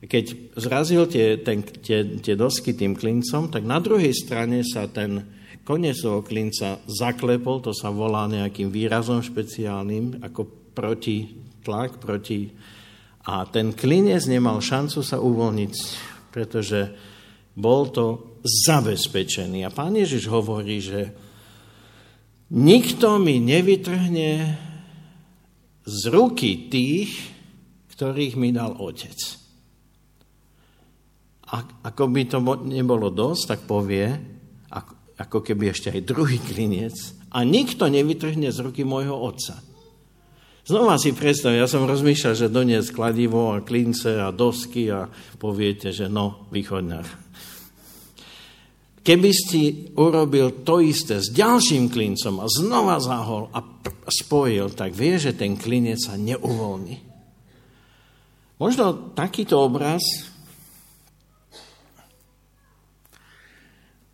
keď 0.00 0.56
zrazil 0.56 1.04
tie, 1.04 1.36
ten, 1.44 1.60
tie, 1.60 2.20
tie 2.24 2.34
dosky 2.36 2.72
tým 2.72 2.96
klincom, 2.96 3.52
tak 3.52 3.68
na 3.68 3.76
druhej 3.76 4.16
strane 4.16 4.64
sa 4.64 4.88
ten 4.88 5.20
koniec 5.60 6.00
toho 6.00 6.24
klinca 6.24 6.80
zaklepol, 6.88 7.60
to 7.60 7.76
sa 7.76 7.92
volá 7.92 8.24
nejakým 8.24 8.72
výrazom 8.72 9.20
špeciálnym, 9.20 10.24
ako 10.24 10.72
proti 10.72 11.36
tlak, 11.60 12.00
proti... 12.00 12.48
A 13.28 13.44
ten 13.44 13.76
klinec 13.76 14.24
nemal 14.24 14.64
šancu 14.64 15.04
sa 15.04 15.20
uvoľniť, 15.20 15.74
pretože 16.32 16.88
bol 17.56 17.90
to 17.90 18.38
zabezpečený. 18.42 19.66
A 19.66 19.74
pán 19.74 19.94
Ježiš 19.96 20.30
hovorí, 20.30 20.80
že 20.80 21.10
nikto 22.54 23.20
mi 23.20 23.38
nevytrhne 23.38 24.30
z 25.84 26.00
ruky 26.10 26.70
tých, 26.70 27.10
ktorých 27.94 28.34
mi 28.38 28.50
dal 28.54 28.78
otec 28.78 29.40
ako 31.82 32.04
by 32.06 32.22
to 32.30 32.38
nebolo 32.62 33.10
dosť, 33.10 33.42
tak 33.46 33.60
povie, 33.66 34.06
ako 35.20 35.38
keby 35.42 35.74
ešte 35.74 35.92
aj 35.92 36.06
druhý 36.06 36.38
klinec, 36.38 36.94
a 37.30 37.46
nikto 37.46 37.86
nevytrhne 37.86 38.50
z 38.50 38.58
ruky 38.62 38.82
môjho 38.82 39.14
otca. 39.14 39.58
Znova 40.70 41.02
si 41.02 41.10
predstav, 41.10 41.50
ja 41.50 41.66
som 41.66 41.82
rozmýšľal, 41.82 42.38
že 42.38 42.46
donies 42.46 42.94
kladivo 42.94 43.50
a 43.50 43.58
klince 43.58 44.22
a 44.22 44.30
dosky 44.30 44.86
a 44.86 45.10
poviete, 45.42 45.90
že 45.90 46.06
no, 46.06 46.46
východňar. 46.54 47.02
Keby 49.02 49.30
si 49.34 49.90
urobil 49.98 50.62
to 50.62 50.78
isté 50.78 51.18
s 51.18 51.34
ďalším 51.34 51.90
klincom 51.90 52.38
a 52.38 52.46
znova 52.46 53.02
zahol 53.02 53.50
a 53.50 53.66
spojil, 54.06 54.70
tak 54.70 54.94
vie, 54.94 55.18
že 55.18 55.34
ten 55.34 55.58
klinec 55.58 55.98
sa 55.98 56.14
neuvoľní. 56.14 57.02
Možno 58.62 59.10
takýto 59.18 59.58
obraz 59.58 60.04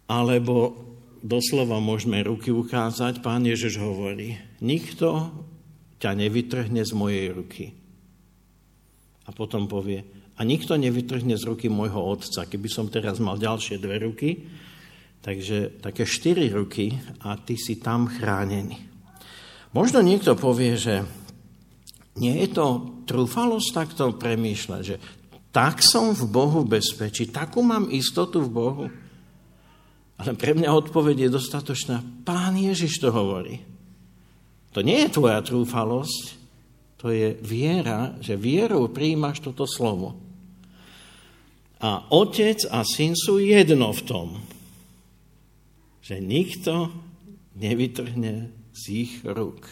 Alebo 0.07 0.79
doslova 1.19 1.83
môžeme 1.83 2.23
ruky 2.23 2.55
ukázať, 2.55 3.27
pán 3.27 3.43
Ježiš 3.43 3.83
hovorí, 3.83 4.39
nikto 4.63 5.35
ťa 6.07 6.15
nevytrhne 6.15 6.87
z 6.87 6.93
mojej 6.95 7.35
ruky. 7.35 7.75
A 9.27 9.35
potom 9.35 9.67
povie, 9.67 10.07
a 10.39 10.47
nikto 10.47 10.79
nevytrhne 10.79 11.35
z 11.35 11.43
ruky 11.51 11.67
môjho 11.67 11.99
otca. 11.99 12.47
Keby 12.47 12.69
som 12.71 12.87
teraz 12.87 13.19
mal 13.19 13.35
ďalšie 13.35 13.83
dve 13.83 13.99
ruky, 13.99 14.47
takže 15.19 15.83
také 15.83 16.07
štyri 16.07 16.47
ruky 16.55 16.95
a 17.27 17.35
ty 17.35 17.59
si 17.59 17.83
tam 17.83 18.07
chránený. 18.07 18.79
Možno 19.75 19.99
niekto 19.99 20.39
povie, 20.39 20.79
že 20.79 21.03
nie 22.23 22.39
je 22.47 22.55
to 22.55 22.67
trúfalosť 23.11 23.69
takto 23.75 24.15
premýšľať, 24.15 24.83
že 24.87 24.97
tak 25.51 25.83
som 25.83 26.15
v 26.15 26.31
Bohu 26.31 26.63
bezpečí, 26.63 27.35
takú 27.35 27.67
mám 27.67 27.91
istotu 27.91 28.45
v 28.47 28.53
Bohu. 28.53 28.87
Ale 30.17 30.33
pre 30.39 30.55
mňa 30.55 30.71
odpoveď 30.71 31.27
je 31.27 31.35
dostatočná. 31.35 32.01
Pán 32.25 32.57
Ježiš 32.57 33.03
to 33.03 33.13
hovorí. 33.13 33.76
To 34.77 34.85
nie 34.85 35.09
je 35.09 35.17
tvoja 35.17 35.41
trúfalosť, 35.41 36.37
to 37.01 37.09
je 37.09 37.33
viera, 37.41 38.13
že 38.21 38.37
vierou 38.37 38.93
príjmaš 38.93 39.41
toto 39.41 39.65
slovo. 39.65 40.21
A 41.81 42.05
otec 42.13 42.61
a 42.69 42.85
syn 42.85 43.17
sú 43.17 43.41
jedno 43.41 43.89
v 43.97 44.03
tom, 44.05 44.29
že 46.05 46.21
nikto 46.21 46.93
nevytrhne 47.57 48.53
z 48.77 48.83
ich 48.93 49.13
rúk. 49.25 49.65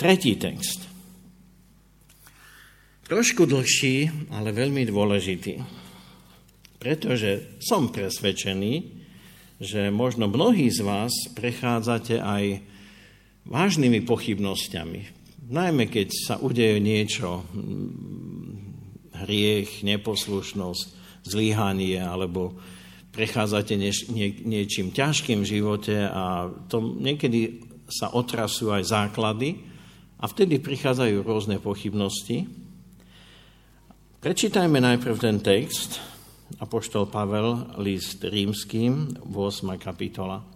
Tretí 0.00 0.40
text. 0.40 0.88
Trošku 3.04 3.44
dlhší, 3.44 4.08
ale 4.32 4.56
veľmi 4.56 4.88
dôležitý. 4.88 5.60
Pretože 6.80 7.60
som 7.60 7.92
presvedčený, 7.92 8.74
že 9.60 9.92
možno 9.92 10.32
mnohí 10.32 10.72
z 10.72 10.80
vás 10.80 11.12
prechádzate 11.36 12.24
aj 12.24 12.69
vážnymi 13.50 14.06
pochybnosťami. 14.06 15.00
Najmä 15.50 15.90
keď 15.90 16.08
sa 16.14 16.34
udeje 16.38 16.78
niečo, 16.78 17.42
hriech, 19.26 19.82
neposlušnosť, 19.82 20.86
zlíhanie, 21.26 22.00
alebo 22.00 22.56
prechádzate 23.10 23.74
nieč, 23.74 24.08
nie, 24.08 24.30
niečím 24.46 24.94
ťažkým 24.94 25.42
v 25.42 25.50
živote 25.58 26.06
a 26.06 26.48
to 26.70 26.80
niekedy 26.96 27.66
sa 27.90 28.14
otrasú 28.14 28.70
aj 28.70 28.86
základy 28.86 29.58
a 30.22 30.30
vtedy 30.30 30.62
prichádzajú 30.62 31.26
rôzne 31.26 31.58
pochybnosti. 31.58 32.46
Prečítajme 34.22 34.78
najprv 34.78 35.16
ten 35.18 35.42
text, 35.42 35.98
Apoštol 36.62 37.10
Pavel, 37.10 37.78
list 37.82 38.22
rímským, 38.22 39.18
8. 39.26 39.80
kapitola. 39.80 40.49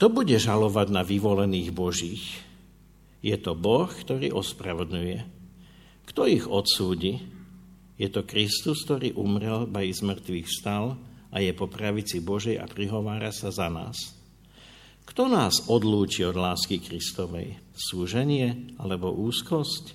Kto 0.00 0.08
bude 0.08 0.32
žalovať 0.32 0.96
na 0.96 1.04
vyvolených 1.04 1.76
božích? 1.76 2.40
Je 3.20 3.36
to 3.36 3.52
Boh, 3.52 3.84
ktorý 3.84 4.32
ospravedlňuje. 4.32 5.20
Kto 6.08 6.24
ich 6.24 6.48
odsúdi? 6.48 7.20
Je 8.00 8.08
to 8.08 8.24
Kristus, 8.24 8.80
ktorý 8.88 9.12
umrel, 9.12 9.68
ba 9.68 9.84
i 9.84 9.92
z 9.92 10.00
mŕtvych 10.00 10.48
stal 10.48 10.96
a 11.28 11.44
je 11.44 11.52
po 11.52 11.68
pravici 11.68 12.24
Božej 12.24 12.56
a 12.56 12.64
prihovára 12.64 13.28
sa 13.28 13.52
za 13.52 13.68
nás. 13.68 14.16
Kto 15.04 15.28
nás 15.28 15.68
odlúči 15.68 16.24
od 16.24 16.32
lásky 16.32 16.80
Kristovej? 16.80 17.60
Súženie 17.76 18.80
alebo 18.80 19.12
úzkosť? 19.12 19.92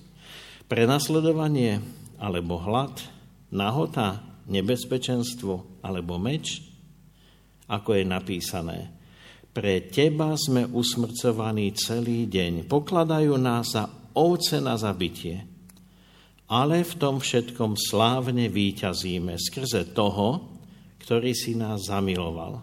Prenasledovanie 0.70 1.82
alebo 2.22 2.62
hlad? 2.62 2.94
nahota, 3.50 4.22
nebezpečenstvo 4.46 5.82
alebo 5.82 6.14
meč? 6.22 6.62
ako 7.66 7.98
je 7.98 8.04
napísané. 8.06 8.95
Pre 9.56 9.88
teba 9.88 10.36
sme 10.36 10.68
usmrcovaní 10.68 11.72
celý 11.72 12.28
deň, 12.28 12.68
pokladajú 12.68 13.40
nás 13.40 13.72
za 13.72 13.88
ovce 14.12 14.60
na 14.60 14.76
zabitie. 14.76 15.48
Ale 16.52 16.84
v 16.84 16.92
tom 17.00 17.24
všetkom 17.24 17.80
slávne 17.80 18.52
výťazíme 18.52 19.32
skrze 19.40 19.96
toho, 19.96 20.44
ktorý 21.00 21.32
si 21.32 21.56
nás 21.56 21.88
zamiloval. 21.88 22.60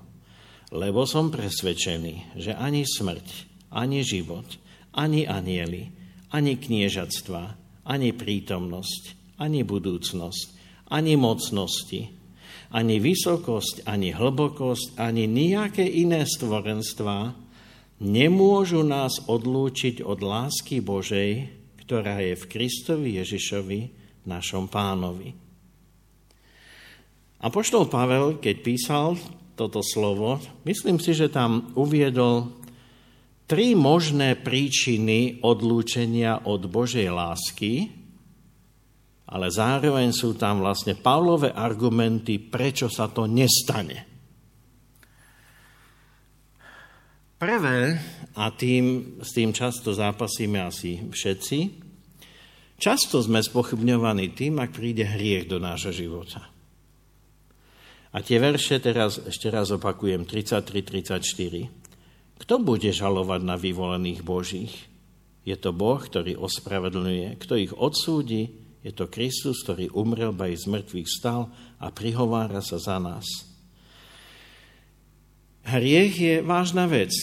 Lebo 0.70 1.10
som 1.10 1.34
presvedčený, 1.34 2.38
že 2.38 2.54
ani 2.54 2.86
smrť, 2.86 3.28
ani 3.74 4.06
život, 4.06 4.46
ani 4.94 5.26
anieli, 5.26 5.90
ani 6.30 6.62
kniežatstva, 6.62 7.44
ani 7.90 8.14
prítomnosť, 8.14 9.34
ani 9.42 9.66
budúcnosť, 9.66 10.46
ani 10.94 11.18
mocnosti, 11.18 12.23
ani 12.74 12.98
vysokosť, 12.98 13.86
ani 13.86 14.12
hlbokosť, 14.18 14.98
ani 14.98 15.30
nejaké 15.30 15.86
iné 15.86 16.26
stvorenstva 16.26 17.38
nemôžu 18.02 18.82
nás 18.82 19.22
odlúčiť 19.30 20.02
od 20.02 20.20
lásky 20.26 20.82
Božej, 20.82 21.54
ktorá 21.86 22.20
je 22.26 22.34
v 22.34 22.50
Kristovi 22.50 23.22
Ježišovi, 23.22 23.80
našom 24.26 24.72
pánovi. 24.72 25.36
A 27.44 27.52
poštol 27.52 27.92
Pavel, 27.92 28.40
keď 28.40 28.56
písal 28.64 29.20
toto 29.54 29.84
slovo, 29.84 30.40
myslím 30.64 30.98
si, 30.98 31.12
že 31.12 31.28
tam 31.28 31.76
uviedol 31.76 32.56
tri 33.46 33.76
možné 33.76 34.40
príčiny 34.40 35.44
odlúčenia 35.44 36.48
od 36.48 36.72
Božej 36.72 37.12
lásky, 37.12 38.03
ale 39.28 39.48
zároveň 39.48 40.12
sú 40.12 40.36
tam 40.36 40.60
vlastne 40.60 41.00
Pavlové 41.00 41.56
argumenty, 41.56 42.40
prečo 42.44 42.92
sa 42.92 43.08
to 43.08 43.24
nestane. 43.24 44.12
Prvé, 47.40 48.00
a 48.40 48.56
tým, 48.56 49.20
s 49.20 49.36
tým 49.36 49.52
často 49.52 49.92
zápasíme 49.92 50.64
asi 50.64 51.12
všetci, 51.12 51.58
často 52.80 53.20
sme 53.20 53.44
spochybňovaní 53.44 54.32
tým, 54.32 54.64
ak 54.64 54.72
príde 54.72 55.04
hriech 55.04 55.52
do 55.52 55.60
nášho 55.60 55.92
života. 55.92 56.48
A 58.14 58.22
tie 58.22 58.40
verše 58.40 58.80
teraz 58.80 59.20
ešte 59.20 59.52
raz 59.52 59.74
opakujem, 59.76 60.24
33-34. 60.24 61.84
Kto 62.40 62.56
bude 62.64 62.92
žalovať 62.94 63.42
na 63.44 63.60
vyvolených 63.60 64.22
Božích? 64.24 64.74
Je 65.44 65.58
to 65.60 65.76
Boh, 65.76 66.00
ktorý 66.00 66.40
ospravedlňuje. 66.40 67.36
Kto 67.44 67.60
ich 67.60 67.76
odsúdi? 67.76 68.63
Je 68.84 68.92
to 68.92 69.08
Kristus, 69.08 69.64
ktorý 69.64 69.88
umrel, 69.96 70.36
ba 70.36 70.52
z 70.52 70.68
mŕtvych 70.68 71.08
stal 71.08 71.48
a 71.80 71.88
prihovára 71.88 72.60
sa 72.60 72.76
za 72.76 73.00
nás. 73.00 73.24
Hriech 75.64 76.16
je 76.20 76.36
vážna 76.44 76.92
vec, 76.92 77.16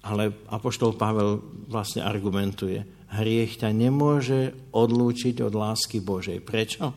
ale 0.00 0.32
Apoštol 0.48 0.96
Pavel 0.96 1.44
vlastne 1.68 2.00
argumentuje, 2.00 2.80
hriech 3.12 3.60
ťa 3.60 3.68
nemôže 3.76 4.56
odlúčiť 4.72 5.44
od 5.44 5.52
lásky 5.52 6.00
Božej. 6.00 6.40
Prečo? 6.40 6.96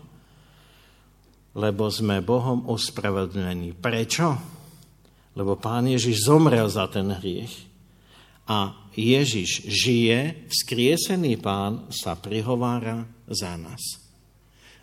Lebo 1.52 1.92
sme 1.92 2.24
Bohom 2.24 2.64
ospravedlnení. 2.72 3.76
Prečo? 3.76 4.40
Lebo 5.36 5.60
Pán 5.60 5.92
Ježiš 5.92 6.24
zomrel 6.24 6.72
za 6.72 6.88
ten 6.88 7.12
hriech 7.12 7.71
a 8.50 8.74
Ježiš 8.98 9.70
žije, 9.70 10.50
vzkriesený 10.52 11.40
pán 11.40 11.88
sa 11.94 12.18
prihovára 12.18 13.08
za 13.30 13.56
nás. 13.56 13.82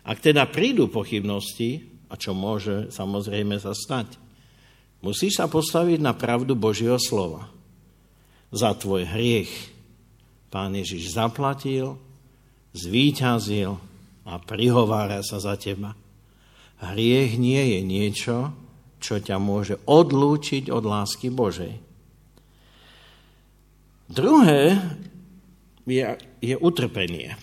Ak 0.01 0.23
teda 0.23 0.49
prídu 0.49 0.89
pochybnosti, 0.89 1.85
a 2.09 2.17
čo 2.17 2.33
môže 2.33 2.89
samozrejme 2.89 3.61
sa 3.61 3.77
stať, 3.77 4.17
musíš 5.05 5.37
sa 5.37 5.45
postaviť 5.45 5.99
na 6.01 6.17
pravdu 6.17 6.57
Božieho 6.57 6.97
slova. 6.97 7.51
Za 8.49 8.73
tvoj 8.73 9.05
hriech 9.05 9.51
pán 10.49 10.73
Ježiš 10.73 11.13
zaplatil, 11.13 12.01
zvíťazil 12.73 13.77
a 14.25 14.33
prihovára 14.41 15.21
sa 15.21 15.37
za 15.37 15.53
teba. 15.53 15.93
Hriech 16.81 17.37
nie 17.37 17.77
je 17.77 17.79
niečo, 17.85 18.37
čo 18.97 19.21
ťa 19.21 19.37
môže 19.37 19.77
odlúčiť 19.85 20.73
od 20.73 20.83
lásky 20.83 21.29
Božej. 21.29 21.88
Druhé 24.09 24.81
je, 25.85 26.01
je 26.41 26.55
utrpenie. 26.57 27.37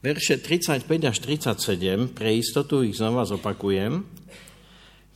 Verše 0.00 0.40
35 0.40 0.88
až 1.04 1.16
37, 1.20 2.16
pre 2.16 2.40
istotu 2.40 2.80
ich 2.80 2.96
znova 2.96 3.28
zopakujem. 3.28 4.00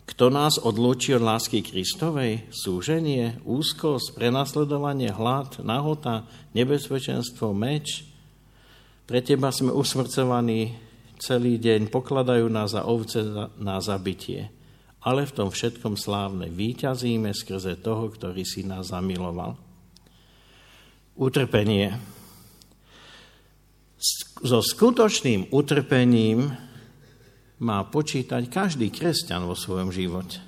Kto 0.04 0.28
nás 0.28 0.60
odlúči 0.60 1.16
od 1.16 1.24
lásky 1.24 1.64
Kristovej? 1.64 2.52
Súženie, 2.52 3.40
úzkosť, 3.48 4.12
prenasledovanie, 4.12 5.08
hlad, 5.08 5.64
nahota, 5.64 6.28
nebezpečenstvo, 6.52 7.56
meč? 7.56 8.04
Pre 9.08 9.24
teba 9.24 9.48
sme 9.48 9.72
usmrcovaní 9.72 10.76
celý 11.16 11.56
deň, 11.56 11.88
pokladajú 11.88 12.44
nás 12.52 12.76
za 12.76 12.84
ovce 12.84 13.24
na 13.56 13.80
zabitie 13.80 14.53
ale 15.04 15.28
v 15.28 15.36
tom 15.36 15.48
všetkom 15.52 16.00
slávne 16.00 16.48
výťazíme 16.48 17.28
skrze 17.36 17.76
toho, 17.84 18.08
ktorý 18.08 18.40
si 18.48 18.64
nás 18.64 18.88
zamiloval. 18.88 19.52
Utrpenie. 21.20 21.92
So 24.40 24.64
skutočným 24.64 25.52
utrpením 25.52 26.48
má 27.60 27.84
počítať 27.84 28.48
každý 28.48 28.88
kresťan 28.88 29.44
vo 29.44 29.52
svojom 29.52 29.92
živote. 29.92 30.40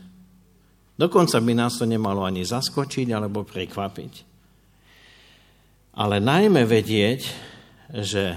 Dokonca 0.96 1.36
by 1.44 1.52
nás 1.52 1.76
to 1.76 1.84
nemalo 1.84 2.24
ani 2.24 2.40
zaskočiť 2.40 3.12
alebo 3.12 3.44
prekvapiť. 3.44 4.12
Ale 6.00 6.16
najmä 6.20 6.64
vedieť, 6.64 7.20
že 7.92 8.36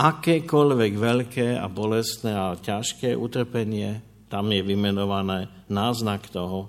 akékoľvek 0.00 0.92
veľké 0.96 1.48
a 1.60 1.68
bolestné 1.68 2.32
a 2.32 2.56
ťažké 2.56 3.12
utrpenie 3.14 4.13
tam 4.28 4.50
je 4.50 4.62
vymenované 4.64 5.48
náznak 5.68 6.28
toho, 6.30 6.68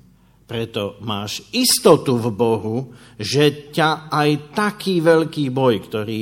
Preto 0.47 0.99
máš 1.03 1.47
istotu 1.55 2.19
v 2.19 2.31
Bohu, 2.31 2.77
že 3.19 3.71
ťa 3.71 4.11
aj 4.11 4.31
taký 4.55 4.99
veľký 5.03 5.51
boj, 5.51 5.75
ktorý, 5.87 6.21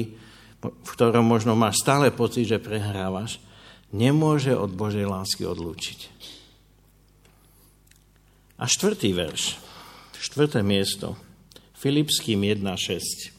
v 0.60 0.90
ktorom 0.92 1.24
možno 1.24 1.56
máš 1.56 1.80
stále 1.80 2.12
pocit, 2.12 2.44
že 2.44 2.60
prehrávaš, 2.60 3.40
nemôže 3.92 4.52
od 4.52 4.68
Božej 4.72 5.08
lásky 5.08 5.48
odlúčiť. 5.48 6.00
A 8.58 8.68
štvrtý 8.68 9.16
verš. 9.16 9.67
Štvrté 10.18 10.66
miesto. 10.66 11.14
Filipským 11.78 12.42
1.6. 12.42 13.30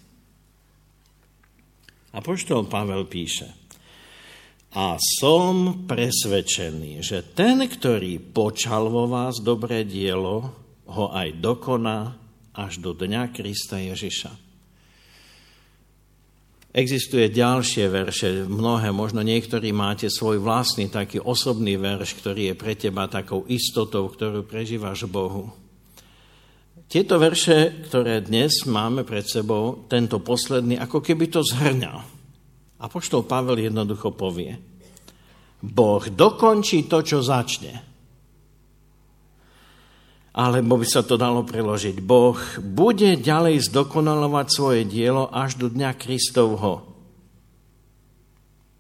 Apoštol 2.15 2.72
Pavel 2.72 3.04
píše, 3.06 3.60
a 4.70 5.02
som 5.02 5.89
presvedčený, 5.89 7.02
že 7.02 7.26
ten, 7.34 7.58
ktorý 7.58 8.22
počal 8.22 8.86
vo 8.88 9.10
vás 9.10 9.42
dobré 9.42 9.82
dielo, 9.82 10.54
ho 10.88 11.06
aj 11.10 11.42
dokoná 11.42 12.13
až 12.54 12.78
do 12.78 12.94
dňa 12.94 13.34
Krista 13.34 13.82
Ježiša. 13.82 14.30
Existuje 16.70 17.34
ďalšie 17.34 17.89
verše, 17.89 18.46
mnohé, 18.46 18.94
možno 18.94 19.26
niektorí 19.26 19.74
máte 19.74 20.06
svoj 20.06 20.38
vlastný 20.38 20.86
taký 20.86 21.18
osobný 21.18 21.82
verš, 21.82 22.13
ktorý 22.22 22.54
je 22.54 22.56
pre 22.56 22.78
teba 22.78 23.10
takou 23.10 23.50
istotou, 23.50 24.06
ktorú 24.06 24.46
prežívaš 24.46 25.10
Bohu. 25.10 25.50
Tieto 26.89 27.21
verše, 27.21 27.86
ktoré 27.86 28.25
dnes 28.25 28.65
máme 28.65 29.06
pred 29.06 29.21
sebou, 29.21 29.86
tento 29.86 30.17
posledný, 30.17 30.82
ako 30.82 31.06
keby 31.06 31.30
to 31.30 31.45
zhrňal. 31.45 32.02
Apoštol 32.82 33.30
Pavel 33.30 33.62
jednoducho 33.62 34.10
povie, 34.17 34.58
Boh 35.62 36.02
dokončí 36.02 36.89
to, 36.89 37.06
čo 37.06 37.21
začne 37.21 37.89
alebo 40.39 40.80
by 40.80 40.88
sa 40.88 41.04
to 41.04 41.19
dalo 41.19 41.43
preložiť. 41.43 41.99
Boh 41.99 42.39
bude 42.63 43.19
ďalej 43.19 43.67
zdokonalovať 43.67 44.47
svoje 44.47 44.82
dielo 44.88 45.28
až 45.28 45.60
do 45.60 45.67
dňa 45.67 45.91
Kristovho. 45.99 46.88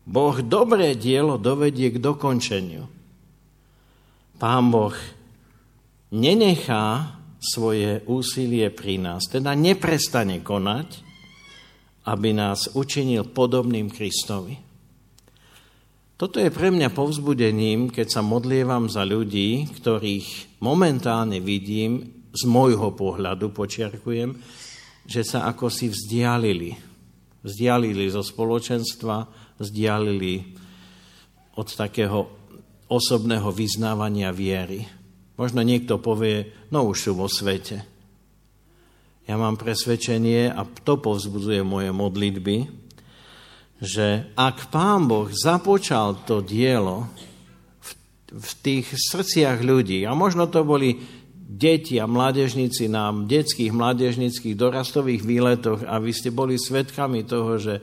Boh 0.07 0.37
dobré 0.39 0.95
dielo 0.95 1.35
dovedie 1.35 1.91
k 1.91 1.99
dokončeniu. 1.99 2.87
Pán 4.39 4.71
Boh 4.71 4.95
nenechá 6.15 7.18
svoje 7.39 8.03
úsilie 8.05 8.67
pri 8.69 8.99
nás, 8.99 9.31
teda 9.31 9.55
neprestane 9.55 10.43
konať, 10.43 11.07
aby 12.11 12.29
nás 12.35 12.75
učinil 12.75 13.31
podobným 13.31 13.87
Kristovi. 13.87 14.59
Toto 16.19 16.35
je 16.35 16.51
pre 16.51 16.67
mňa 16.67 16.91
povzbudením, 16.91 17.95
keď 17.95 18.19
sa 18.19 18.21
modlievam 18.21 18.91
za 18.91 19.07
ľudí, 19.07 19.71
ktorých 19.71 20.59
momentálne 20.59 21.39
vidím, 21.39 22.19
z 22.29 22.45
môjho 22.45 22.93
pohľadu 22.93 23.49
počiarkujem, 23.49 24.37
že 25.07 25.21
sa 25.25 25.49
ako 25.49 25.71
si 25.71 25.89
vzdialili. 25.89 26.77
Vzdialili 27.41 28.05
zo 28.11 28.21
spoločenstva, 28.21 29.25
vzdialili 29.57 30.53
od 31.57 31.67
takého 31.73 32.19
osobného 32.91 33.49
vyznávania 33.49 34.29
viery. 34.29 34.98
Možno 35.39 35.63
niekto 35.63 35.95
povie, 36.03 36.51
no 36.67 36.91
už 36.91 36.97
sú 36.99 37.11
vo 37.15 37.31
svete. 37.31 37.87
Ja 39.23 39.39
mám 39.39 39.55
presvedčenie 39.55 40.51
a 40.51 40.67
to 40.67 40.99
povzbudzuje 40.99 41.63
moje 41.63 41.95
modlitby, 41.95 42.67
že 43.79 44.35
ak 44.35 44.67
Pán 44.67 45.07
Boh 45.07 45.31
započal 45.31 46.27
to 46.27 46.43
dielo 46.43 47.07
v, 47.79 47.91
v 48.35 48.51
tých 48.59 48.91
srdciach 48.91 49.63
ľudí, 49.63 50.03
a 50.03 50.11
možno 50.11 50.51
to 50.51 50.67
boli 50.67 50.99
deti 51.49 51.95
a 52.03 52.05
mládežníci 52.05 52.91
na 52.91 53.09
detských, 53.15 53.71
mládežnických 53.71 54.59
dorastových 54.59 55.23
výletoch 55.23 55.87
a 55.87 56.03
vy 56.03 56.11
ste 56.11 56.35
boli 56.35 56.59
svetkami 56.59 57.23
toho, 57.23 57.55
že 57.55 57.79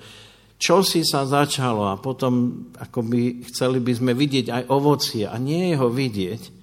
čo 0.60 0.84
si 0.84 1.08
sa 1.08 1.24
začalo 1.24 1.88
a 1.88 1.96
potom 1.96 2.68
akoby 2.76 3.48
chceli 3.48 3.80
by 3.80 3.92
sme 3.96 4.12
vidieť 4.12 4.46
aj 4.52 4.62
ovocie 4.68 5.24
a 5.24 5.40
nie 5.40 5.72
ho 5.72 5.88
vidieť, 5.88 6.55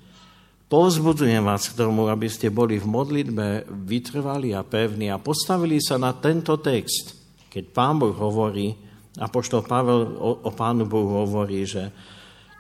povzbudzujem 0.73 1.45
vás 1.45 1.69
k 1.69 1.77
tomu, 1.77 2.09
aby 2.09 2.25
ste 2.25 2.49
boli 2.49 2.81
v 2.81 2.89
modlitbe 2.89 3.69
vytrvali 3.86 4.57
a 4.57 4.65
pevní 4.65 5.13
a 5.13 5.21
postavili 5.21 5.77
sa 5.77 6.01
na 6.01 6.17
tento 6.17 6.57
text, 6.57 7.13
keď 7.45 7.69
Pán 7.69 8.01
Boh 8.01 8.17
hovorí, 8.17 8.73
Apoštol 9.21 9.62
Pavel 9.69 10.17
o, 10.17 10.41
o 10.41 10.49
Pánu 10.49 10.89
Bohu 10.89 11.29
hovorí, 11.29 11.69
že 11.69 11.93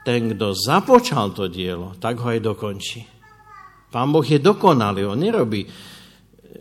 ten, 0.05 0.29
kto 0.29 0.53
započal 0.53 1.33
to 1.33 1.49
dielo, 1.49 1.97
tak 1.97 2.21
ho 2.21 2.29
aj 2.29 2.37
dokončí. 2.37 3.01
Pán 3.89 4.13
Boh 4.13 4.21
je 4.21 4.37
dokonalý, 4.37 5.09
on 5.09 5.17
nerobí, 5.17 5.65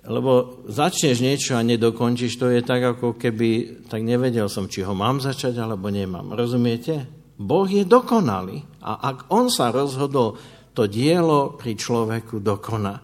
lebo 0.08 0.64
začneš 0.72 1.20
niečo 1.20 1.52
a 1.52 1.60
nedokončíš, 1.60 2.40
to 2.40 2.48
je 2.48 2.64
tak, 2.64 2.96
ako 2.96 3.20
keby, 3.20 3.84
tak 3.92 4.00
nevedel 4.00 4.48
som, 4.48 4.72
či 4.72 4.80
ho 4.88 4.96
mám 4.96 5.20
začať, 5.20 5.60
alebo 5.60 5.92
nemám. 5.92 6.32
Rozumiete? 6.32 7.04
Boh 7.36 7.68
je 7.68 7.84
dokonalý 7.84 8.64
a 8.80 9.04
ak 9.12 9.28
on 9.28 9.52
sa 9.52 9.68
rozhodol, 9.68 10.40
to 10.72 10.88
dielo 10.88 11.56
pri 11.56 11.76
človeku 11.76 12.40
dokoná. 12.40 13.00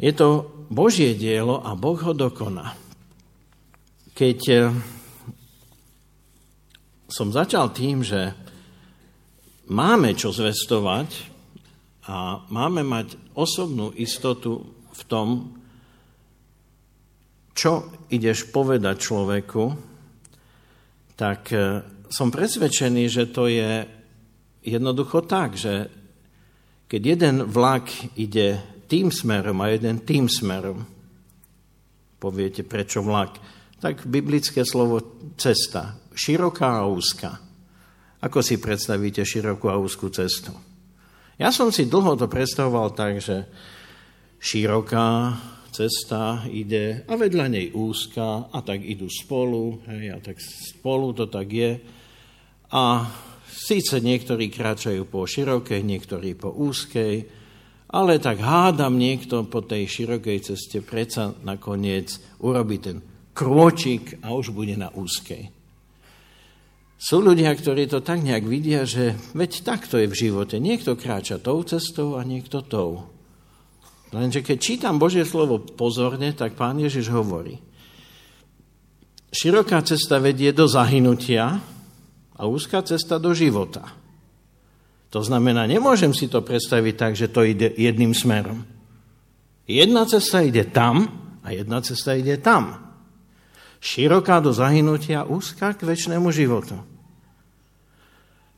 Je 0.00 0.12
to 0.16 0.48
Božie 0.72 1.12
dielo 1.12 1.60
a 1.60 1.76
Boh 1.76 1.98
ho 2.00 2.16
dokoná. 2.16 2.72
Keď 4.16 4.40
som 7.10 7.34
začal 7.34 7.74
tým, 7.74 8.00
že 8.06 8.32
máme 9.68 10.14
čo 10.14 10.30
zvestovať 10.30 11.08
a 12.06 12.46
máme 12.48 12.86
mať 12.86 13.18
osobnú 13.34 13.92
istotu 13.98 14.62
v 14.94 15.02
tom, 15.10 15.28
čo 17.52 17.92
ideš 18.08 18.48
povedať 18.48 18.96
človeku, 18.96 19.64
tak 21.18 21.52
e, 21.52 21.84
som 22.08 22.32
presvedčený, 22.32 23.04
že 23.12 23.28
to 23.28 23.52
je 23.52 23.84
jednoducho 24.64 25.24
tak, 25.24 25.56
že 25.56 25.88
keď 26.90 27.02
jeden 27.02 27.36
vlak 27.46 27.86
ide 28.18 28.58
tým 28.90 29.14
smerom 29.14 29.62
a 29.62 29.70
jeden 29.70 30.02
tým 30.02 30.26
smerom, 30.26 30.82
poviete, 32.18 32.66
prečo 32.66 33.00
vlak, 33.00 33.38
tak 33.80 34.04
biblické 34.04 34.66
slovo 34.66 35.00
cesta 35.40 35.96
široká 36.12 36.84
a 36.84 36.90
úzka. 36.90 37.40
Ako 38.20 38.44
si 38.44 38.60
predstavíte 38.60 39.24
širokú 39.24 39.72
a 39.72 39.80
úzkú 39.80 40.12
cestu? 40.12 40.52
Ja 41.40 41.48
som 41.48 41.72
si 41.72 41.88
dlho 41.88 42.20
to 42.20 42.28
predstavoval 42.28 42.92
tak, 42.92 43.24
že 43.24 43.48
široká 44.36 45.40
cesta 45.72 46.44
ide 46.50 47.08
a 47.08 47.16
vedľa 47.16 47.46
nej 47.48 47.72
úzka 47.72 48.52
a 48.52 48.58
tak 48.60 48.84
idú 48.84 49.08
spolu, 49.08 49.80
hej, 49.88 50.12
a 50.12 50.18
tak 50.20 50.36
spolu 50.42 51.16
to 51.16 51.30
tak 51.32 51.48
je. 51.48 51.80
A 52.74 53.08
síce 53.70 54.02
niektorí 54.02 54.50
kráčajú 54.50 55.06
po 55.06 55.22
širokej, 55.22 55.86
niektorí 55.86 56.34
po 56.34 56.50
úzkej, 56.50 57.22
ale 57.94 58.18
tak 58.18 58.42
hádam 58.42 58.98
niekto 58.98 59.46
po 59.46 59.62
tej 59.62 59.86
širokej 59.86 60.38
ceste 60.50 60.82
predsa 60.82 61.30
nakoniec 61.46 62.18
urobí 62.42 62.82
ten 62.82 62.98
krôčik 63.30 64.18
a 64.26 64.34
už 64.34 64.50
bude 64.50 64.74
na 64.74 64.90
úzkej. 64.90 65.54
Sú 67.00 67.24
ľudia, 67.24 67.54
ktorí 67.54 67.88
to 67.88 68.04
tak 68.04 68.20
nejak 68.20 68.44
vidia, 68.44 68.84
že 68.84 69.16
veď 69.32 69.64
takto 69.64 69.96
je 69.96 70.10
v 70.10 70.18
živote. 70.28 70.60
Niekto 70.60 71.00
kráča 71.00 71.40
tou 71.40 71.64
cestou 71.64 72.20
a 72.20 72.26
niekto 72.26 72.60
tou. 72.60 73.08
Lenže 74.12 74.44
keď 74.44 74.58
čítam 74.60 75.00
Božie 75.00 75.24
slovo 75.24 75.62
pozorne, 75.62 76.34
tak 76.36 76.58
pán 76.58 76.76
Ježiš 76.76 77.08
hovorí. 77.08 77.56
Široká 79.30 79.80
cesta 79.86 80.18
vedie 80.18 80.50
do 80.52 80.66
zahynutia 80.68 81.62
a 82.40 82.48
úzká 82.48 82.80
cesta 82.80 83.20
do 83.20 83.36
života. 83.36 83.84
To 85.12 85.20
znamená, 85.20 85.68
nemôžem 85.68 86.16
si 86.16 86.24
to 86.24 86.40
predstaviť 86.40 86.94
tak, 86.96 87.12
že 87.12 87.28
to 87.28 87.44
ide 87.44 87.76
jedným 87.76 88.16
smerom. 88.16 88.64
Jedna 89.68 90.08
cesta 90.08 90.40
ide 90.40 90.64
tam 90.64 91.04
a 91.44 91.52
jedna 91.52 91.84
cesta 91.84 92.16
ide 92.16 92.40
tam. 92.40 92.80
Široká 93.84 94.40
do 94.40 94.56
zahynutia, 94.56 95.28
úzka 95.28 95.76
k 95.76 95.84
väčšnému 95.84 96.32
životu. 96.32 96.80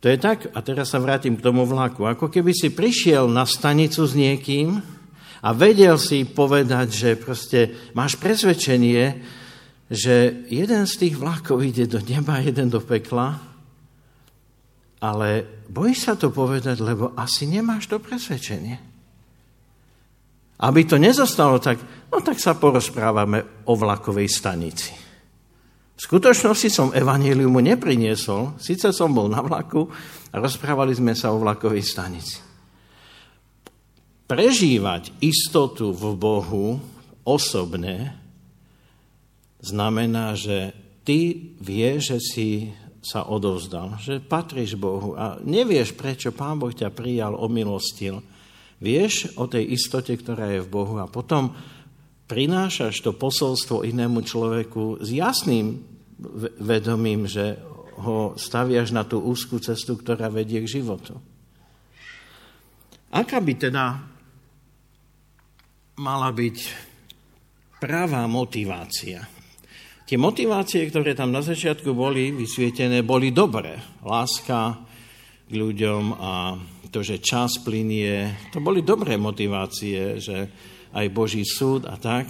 To 0.03 0.07
je 0.11 0.19
tak, 0.19 0.51
a 0.51 0.59
teraz 0.63 0.95
sa 0.95 0.99
vrátim 0.99 1.39
k 1.39 1.45
tomu 1.47 1.63
vlaku, 1.63 2.07
ako 2.07 2.27
keby 2.27 2.55
si 2.55 2.75
prišiel 2.75 3.31
na 3.31 3.47
stanicu 3.47 4.03
s 4.03 4.19
niekým 4.19 4.83
a 5.43 5.49
vedel 5.55 5.95
si 5.95 6.27
povedať, 6.27 6.87
že 6.91 7.11
proste 7.19 7.91
máš 7.95 8.19
presvedčenie, 8.19 9.23
že 9.87 10.43
jeden 10.51 10.85
z 10.91 10.95
tých 11.07 11.15
vlakov 11.15 11.63
ide 11.63 11.87
do 11.87 12.03
neba, 12.03 12.43
jeden 12.43 12.67
do 12.67 12.83
pekla, 12.83 13.52
ale 15.03 15.43
bojíš 15.67 15.99
sa 16.07 16.15
to 16.15 16.31
povedať, 16.31 16.79
lebo 16.79 17.11
asi 17.19 17.51
nemáš 17.51 17.91
to 17.91 17.99
presvedčenie. 17.99 18.79
Aby 20.63 20.87
to 20.87 20.95
nezostalo 20.95 21.59
tak, 21.59 21.83
no 22.07 22.23
tak 22.23 22.39
sa 22.39 22.55
porozprávame 22.55 23.67
o 23.67 23.75
vlakovej 23.75 24.31
stanici. 24.31 24.95
V 25.99 26.01
skutočnosti 26.01 26.71
som 26.71 26.95
evaníliumu 26.95 27.59
nepriniesol, 27.59 28.55
síce 28.63 28.95
som 28.95 29.11
bol 29.11 29.27
na 29.27 29.43
vlaku 29.43 29.91
a 30.31 30.39
rozprávali 30.39 30.95
sme 30.95 31.19
sa 31.19 31.35
o 31.35 31.43
vlakovej 31.43 31.83
stanici. 31.83 32.39
Prežívať 34.31 35.19
istotu 35.19 35.91
v 35.91 36.15
Bohu 36.15 36.79
osobne 37.27 38.15
znamená, 39.59 40.39
že 40.39 40.73
ty 41.03 41.53
vieš, 41.59 42.17
že 42.17 42.19
si 42.23 42.49
sa 43.03 43.27
odovzdal, 43.27 43.99
že 43.99 44.23
patríš 44.23 44.79
Bohu 44.79 45.19
a 45.19 45.43
nevieš, 45.43 45.99
prečo 45.99 46.31
Pán 46.31 46.63
Boh 46.63 46.71
ťa 46.71 46.95
prijal, 46.95 47.35
omilostil. 47.35 48.23
Vieš 48.79 49.35
o 49.35 49.51
tej 49.51 49.75
istote, 49.75 50.15
ktorá 50.15 50.55
je 50.55 50.63
v 50.63 50.71
Bohu 50.71 51.03
a 51.03 51.11
potom 51.11 51.51
prinášaš 52.31 53.03
to 53.03 53.11
posolstvo 53.11 53.83
inému 53.83 54.23
človeku 54.23 55.03
s 55.03 55.11
jasným 55.11 55.83
vedomím, 56.63 57.27
že 57.27 57.59
ho 57.99 58.39
staviaš 58.39 58.95
na 58.95 59.03
tú 59.03 59.19
úzkú 59.19 59.59
cestu, 59.59 59.99
ktorá 59.99 60.31
vedie 60.31 60.63
k 60.63 60.81
životu. 60.81 61.19
Aká 63.13 63.43
by 63.43 63.53
teda 63.59 63.85
mala 65.99 66.31
byť 66.33 66.57
pravá 67.83 68.25
motivácia. 68.31 69.42
Tie 70.13 70.21
motivácie, 70.21 70.93
ktoré 70.93 71.17
tam 71.17 71.33
na 71.33 71.41
začiatku 71.41 71.97
boli 71.97 72.37
vysvietené, 72.37 73.01
boli 73.01 73.33
dobré. 73.33 73.81
Láska 74.05 74.77
k 75.49 75.53
ľuďom 75.57 76.03
a 76.21 76.53
to, 76.93 77.01
že 77.01 77.25
čas 77.25 77.57
plinie, 77.65 78.29
to 78.53 78.61
boli 78.61 78.85
dobré 78.85 79.17
motivácie, 79.17 80.21
že 80.21 80.53
aj 80.93 81.09
Boží 81.17 81.49
súd 81.49 81.89
a 81.89 81.97
tak, 81.97 82.29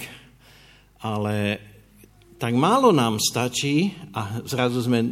ale 1.03 1.59
tak 2.39 2.55
málo 2.55 2.95
nám 2.95 3.19
stačí 3.19 3.91
a 4.15 4.47
zrazu 4.47 4.87
sme 4.87 5.03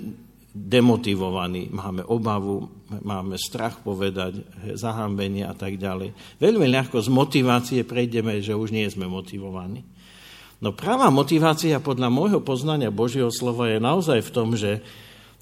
demotivovaní, 0.54 1.74
máme 1.74 2.06
obavu, 2.06 2.70
máme 3.02 3.34
strach 3.34 3.82
povedať, 3.82 4.46
zahambenie 4.78 5.42
a 5.42 5.58
tak 5.58 5.74
ďalej. 5.74 6.14
Veľmi 6.38 6.70
ľahko 6.70 7.02
z 7.02 7.10
motivácie 7.10 7.82
prejdeme, 7.82 8.38
že 8.38 8.54
už 8.54 8.70
nie 8.70 8.86
sme 8.86 9.10
motivovaní. 9.10 9.82
No 10.60 10.76
práva 10.76 11.08
motivácia 11.08 11.80
podľa 11.80 12.12
môjho 12.12 12.40
poznania 12.44 12.92
Božieho 12.92 13.32
slova 13.32 13.72
je 13.72 13.80
naozaj 13.80 14.20
v 14.20 14.30
tom, 14.32 14.52
že 14.52 14.84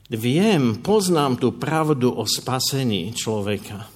viem, 0.07 0.79
poznám 0.79 1.43
tú 1.43 1.59
pravdu 1.59 2.15
o 2.15 2.23
spasení 2.23 3.11
človeka. 3.13 3.91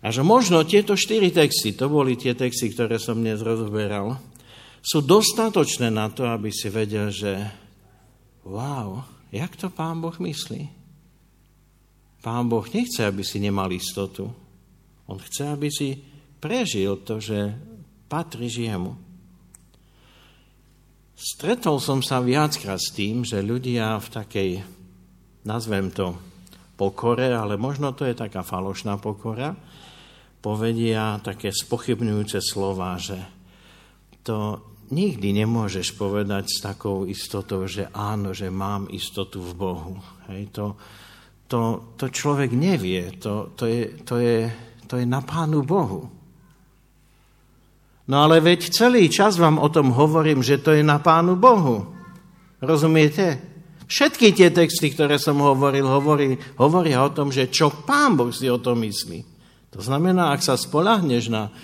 A 0.00 0.08
že 0.08 0.24
možno 0.24 0.64
tieto 0.64 0.96
štyri 0.96 1.28
texty, 1.28 1.76
to 1.76 1.92
boli 1.92 2.16
tie 2.16 2.32
texty, 2.32 2.72
ktoré 2.72 2.96
som 2.96 3.20
dnes 3.20 3.44
rozoberal, 3.44 4.16
sú 4.80 5.04
dostatočné 5.04 5.92
na 5.92 6.08
to, 6.08 6.24
aby 6.24 6.48
si 6.48 6.72
vedel, 6.72 7.12
že 7.12 7.36
wow, 8.48 9.04
jak 9.28 9.52
to 9.60 9.68
Pán 9.68 10.00
Boh 10.00 10.16
myslí? 10.16 10.72
Pán 12.24 12.48
Boh 12.48 12.64
nechce, 12.72 13.04
aby 13.04 13.20
si 13.20 13.36
nemal 13.36 13.68
istotu. 13.68 14.32
On 15.04 15.20
chce, 15.20 15.52
aby 15.52 15.68
si 15.68 16.00
prežil 16.40 17.04
to, 17.04 17.20
že 17.20 17.52
patríš 18.08 18.64
jemu. 18.64 19.09
Stretol 21.20 21.76
som 21.84 22.00
sa 22.00 22.24
viackrát 22.24 22.80
s 22.80 22.96
tým, 22.96 23.28
že 23.28 23.44
ľudia 23.44 24.00
v 24.00 24.08
takej, 24.08 24.50
nazvem 25.44 25.92
to, 25.92 26.16
pokore, 26.80 27.28
ale 27.28 27.60
možno 27.60 27.92
to 27.92 28.08
je 28.08 28.16
taká 28.16 28.40
falošná 28.40 28.96
pokora, 28.96 29.52
povedia 30.40 31.20
také 31.20 31.52
spochybňujúce 31.52 32.40
slova, 32.40 32.96
že 32.96 33.20
to 34.24 34.64
nikdy 34.96 35.36
nemôžeš 35.36 35.92
povedať 36.00 36.48
s 36.48 36.64
takou 36.64 37.04
istotou, 37.04 37.68
že 37.68 37.92
áno, 37.92 38.32
že 38.32 38.48
mám 38.48 38.88
istotu 38.88 39.44
v 39.44 39.52
Bohu. 39.52 40.00
Hej, 40.32 40.56
to, 40.56 40.80
to, 41.44 41.60
to 42.00 42.08
človek 42.08 42.56
nevie, 42.56 43.20
to, 43.20 43.52
to, 43.52 43.68
je, 43.68 43.92
to, 44.08 44.16
je, 44.16 44.48
to 44.88 44.96
je 44.96 45.04
na 45.04 45.20
Pánu 45.20 45.68
Bohu. 45.68 46.19
No 48.10 48.26
ale 48.26 48.42
veď 48.42 48.74
celý 48.74 49.06
čas 49.06 49.38
vám 49.38 49.62
o 49.62 49.70
tom 49.70 49.94
hovorím, 49.94 50.42
že 50.42 50.58
to 50.58 50.74
je 50.74 50.82
na 50.82 50.98
Pánu 50.98 51.38
Bohu. 51.38 51.94
Rozumiete? 52.58 53.38
Všetky 53.86 54.34
tie 54.34 54.50
texty, 54.50 54.90
ktoré 54.90 55.14
som 55.14 55.38
hovoril, 55.38 55.86
hovorí, 55.86 56.34
hovoria 56.58 57.06
o 57.06 57.14
tom, 57.14 57.30
že 57.30 57.46
čo 57.46 57.70
Pán 57.70 58.18
Boh 58.18 58.34
si 58.34 58.50
o 58.50 58.58
tom 58.58 58.82
myslí. 58.82 59.22
To 59.70 59.78
znamená, 59.78 60.34
ak 60.34 60.42
sa 60.42 60.58
spolahneš 60.58 61.30
na 61.30 61.54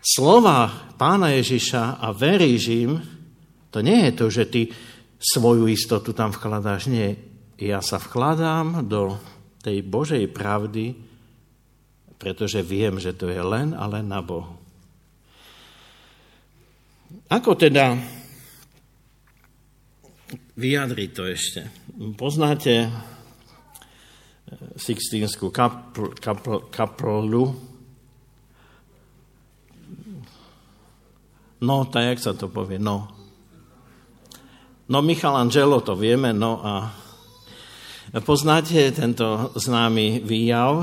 slova 0.00 0.72
Pána 0.96 1.36
Ježiša 1.36 2.00
a 2.00 2.08
veríš 2.16 2.64
im, 2.72 2.96
to 3.68 3.84
nie 3.84 4.08
je 4.08 4.12
to, 4.16 4.26
že 4.32 4.44
ty 4.48 4.62
svoju 5.20 5.68
istotu 5.68 6.16
tam 6.16 6.32
vkladáš. 6.32 6.88
Nie, 6.88 7.20
ja 7.60 7.84
sa 7.84 8.00
vkladám 8.00 8.88
do 8.88 9.20
tej 9.60 9.84
Božej 9.84 10.24
pravdy, 10.32 10.96
pretože 12.16 12.64
viem, 12.64 12.96
že 12.96 13.12
to 13.12 13.28
je 13.28 13.40
len 13.40 13.76
a 13.76 13.84
len 13.88 14.08
na 14.08 14.24
Bohu. 14.24 14.59
Ako 17.30 17.54
teda 17.54 17.94
vyjadriť 20.58 21.10
to 21.14 21.22
ešte? 21.30 21.60
Poznáte 22.18 22.86
eh, 22.86 22.90
Sixtínskú 24.74 25.54
kapl, 25.54 26.14
kapl, 26.18 26.66
kaprolu? 26.70 27.70
No, 31.60 31.84
tak 31.86 32.16
jak 32.16 32.18
sa 32.18 32.32
to 32.32 32.48
povie? 32.48 32.80
No. 32.80 33.04
No, 34.90 34.98
Michelangelo 35.06 35.84
to 35.86 35.94
vieme, 35.94 36.34
no 36.34 36.58
a 36.66 36.90
poznáte 38.26 38.90
tento 38.90 39.54
známy 39.54 40.18
výjav 40.26 40.82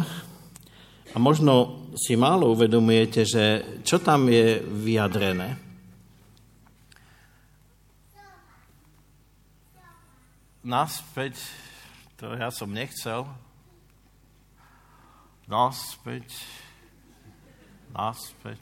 a 1.12 1.18
možno 1.20 1.84
si 2.00 2.16
málo 2.16 2.56
uvedomujete, 2.56 3.22
že 3.28 3.44
čo 3.84 4.00
tam 4.00 4.32
je 4.32 4.64
vyjadrené. 4.64 5.67
Naspäť, 10.68 11.40
to 12.20 12.36
ja 12.36 12.52
som 12.52 12.68
nechcel, 12.68 13.24
naspäť, 15.48 16.28
naspäť, 17.96 18.60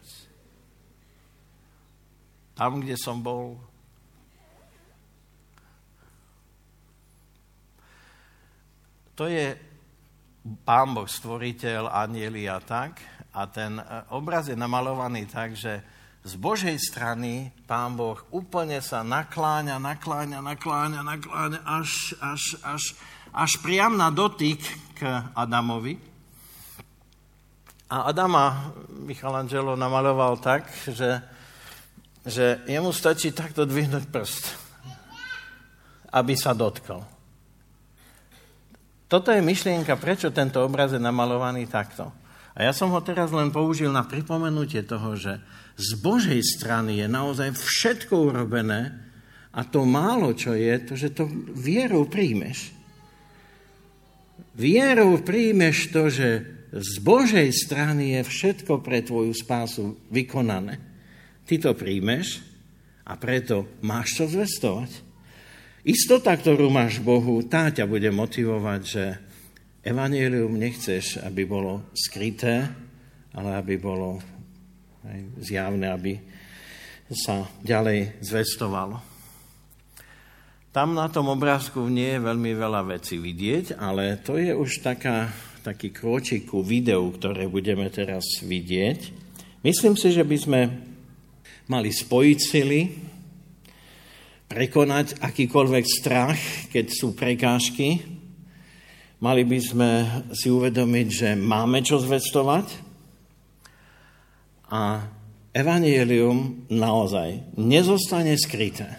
tam, 2.53 2.79
kde 2.79 2.95
som 2.95 3.19
bol. 3.19 3.57
To 9.17 9.25
je 9.25 9.57
Pán 10.61 10.93
Boh, 10.93 11.09
stvoriteľ, 11.09 11.89
a 11.89 12.05
tak. 12.61 13.01
A 13.33 13.49
ten 13.49 13.81
obraz 14.13 14.47
je 14.47 14.55
namalovaný 14.55 15.25
tak, 15.25 15.57
že 15.57 15.81
z 16.25 16.33
Božej 16.41 16.81
strany 16.81 17.53
Pán 17.69 17.93
Boh 17.93 18.17
úplne 18.33 18.81
sa 18.81 19.05
nakláňa, 19.05 19.77
nakláňa, 19.77 20.41
nakláňa, 20.41 21.05
nakláňa 21.05 21.61
až, 21.61 22.17
až, 22.17 22.43
až, 22.65 22.83
až 23.29 23.51
priam 23.61 23.93
na 23.93 24.09
dotyk 24.09 24.57
k 24.97 25.05
Adamovi. 25.37 26.01
A 27.93 28.09
Adama 28.09 28.73
Michelangelo 28.89 29.77
namaloval 29.77 30.41
tak, 30.41 30.65
že, 30.89 31.21
že 32.25 32.57
jemu 32.65 32.89
stačí 32.89 33.29
takto 33.29 33.69
dvihnúť 33.69 34.09
prst, 34.09 34.43
aby 36.09 36.33
sa 36.33 36.57
dotkol. 36.57 37.05
Toto 39.05 39.29
je 39.29 39.45
myšlienka, 39.45 39.93
prečo 40.01 40.33
tento 40.33 40.65
obraz 40.65 40.89
je 40.89 40.97
namalovaný 40.97 41.69
takto. 41.69 42.09
A 42.55 42.63
ja 42.63 42.71
som 42.71 42.87
ho 42.95 43.03
teraz 43.03 43.35
len 43.35 43.51
použil 43.51 43.91
na 43.91 44.07
pripomenutie 44.07 44.79
toho, 44.87 45.19
že 45.19 45.43
z 45.75 45.99
Božej 45.99 46.39
strany 46.39 47.03
je 47.03 47.07
naozaj 47.11 47.51
všetko 47.51 48.31
urobené 48.31 48.95
a 49.51 49.67
to 49.67 49.83
málo, 49.83 50.31
čo 50.31 50.55
je, 50.55 50.71
to, 50.87 50.93
že 50.95 51.11
to 51.11 51.27
vierou 51.51 52.07
príjmeš. 52.07 52.71
Vierou 54.55 55.19
príjmeš 55.19 55.91
to, 55.91 56.07
že 56.07 56.29
z 56.71 56.95
Božej 57.03 57.51
strany 57.51 58.19
je 58.19 58.21
všetko 58.23 58.79
pre 58.79 59.03
tvoju 59.03 59.35
spásu 59.35 59.99
vykonané. 60.07 60.79
Ty 61.43 61.55
to 61.59 61.71
príjmeš 61.75 62.39
a 63.03 63.19
preto 63.19 63.67
máš 63.83 64.15
to 64.15 64.31
zvestovať. 64.31 64.91
Istota, 65.85 66.33
ktorú 66.33 66.71
máš 66.71 67.03
Bohu, 67.03 67.43
tá 67.45 67.69
ťa 67.69 67.85
bude 67.85 68.09
motivovať, 68.09 68.81
že 68.81 69.05
evanelium 69.85 70.57
nechceš, 70.57 71.21
aby 71.21 71.45
bolo 71.45 71.93
skryté, 71.93 72.65
ale 73.37 73.49
aby 73.61 73.77
bolo 73.77 74.17
zjavné, 75.37 75.87
aby 75.93 76.13
sa 77.13 77.45
ďalej 77.61 78.17
zvestovalo. 78.25 78.97
Tam 80.73 80.91
na 80.91 81.07
tom 81.07 81.31
obrázku 81.31 81.87
nie 81.87 82.17
je 82.17 82.25
veľmi 82.25 82.51
veľa 82.51 82.81
vecí 82.97 83.15
vidieť, 83.15 83.79
ale 83.79 84.19
to 84.19 84.35
je 84.35 84.51
už 84.51 84.83
taká, 84.83 85.31
taký 85.63 85.93
krôčik 85.93 86.51
ku 86.51 86.59
videu, 86.65 87.05
ktoré 87.15 87.47
budeme 87.47 87.87
teraz 87.87 88.43
vidieť. 88.43 89.23
Myslím 89.63 89.95
si, 89.95 90.11
že 90.11 90.25
by 90.25 90.37
sme 90.41 90.61
mali 91.71 91.95
spojiť 91.95 92.39
sily, 92.41 92.81
prekonať 94.51 95.21
akýkoľvek 95.23 95.85
strach, 95.87 96.39
keď 96.69 96.85
sú 96.91 97.15
prekážky. 97.15 98.14
Mali 99.25 99.41
by 99.41 99.57
sme 99.57 99.89
si 100.37 100.53
uvedomiť, 100.53 101.07
že 101.09 101.29
máme 101.33 101.81
čo 101.81 101.97
zvestovať, 101.97 102.85
a 104.69 105.05
evanielium 105.53 106.67
naozaj 106.73 107.57
nezostane 107.57 108.33
skryté. 108.37 108.97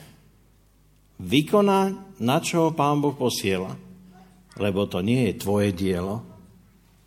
Vykoná, 1.22 1.94
na 2.22 2.38
čo 2.42 2.74
Pán 2.76 3.00
Boh 3.00 3.16
posiela, 3.16 3.74
lebo 4.56 4.88
to 4.88 5.00
nie 5.00 5.32
je 5.32 5.40
tvoje 5.40 5.72
dielo, 5.72 6.22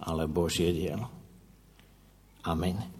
ale 0.02 0.26
Božie 0.26 0.74
dielo. 0.74 1.08
Amen. 2.46 2.99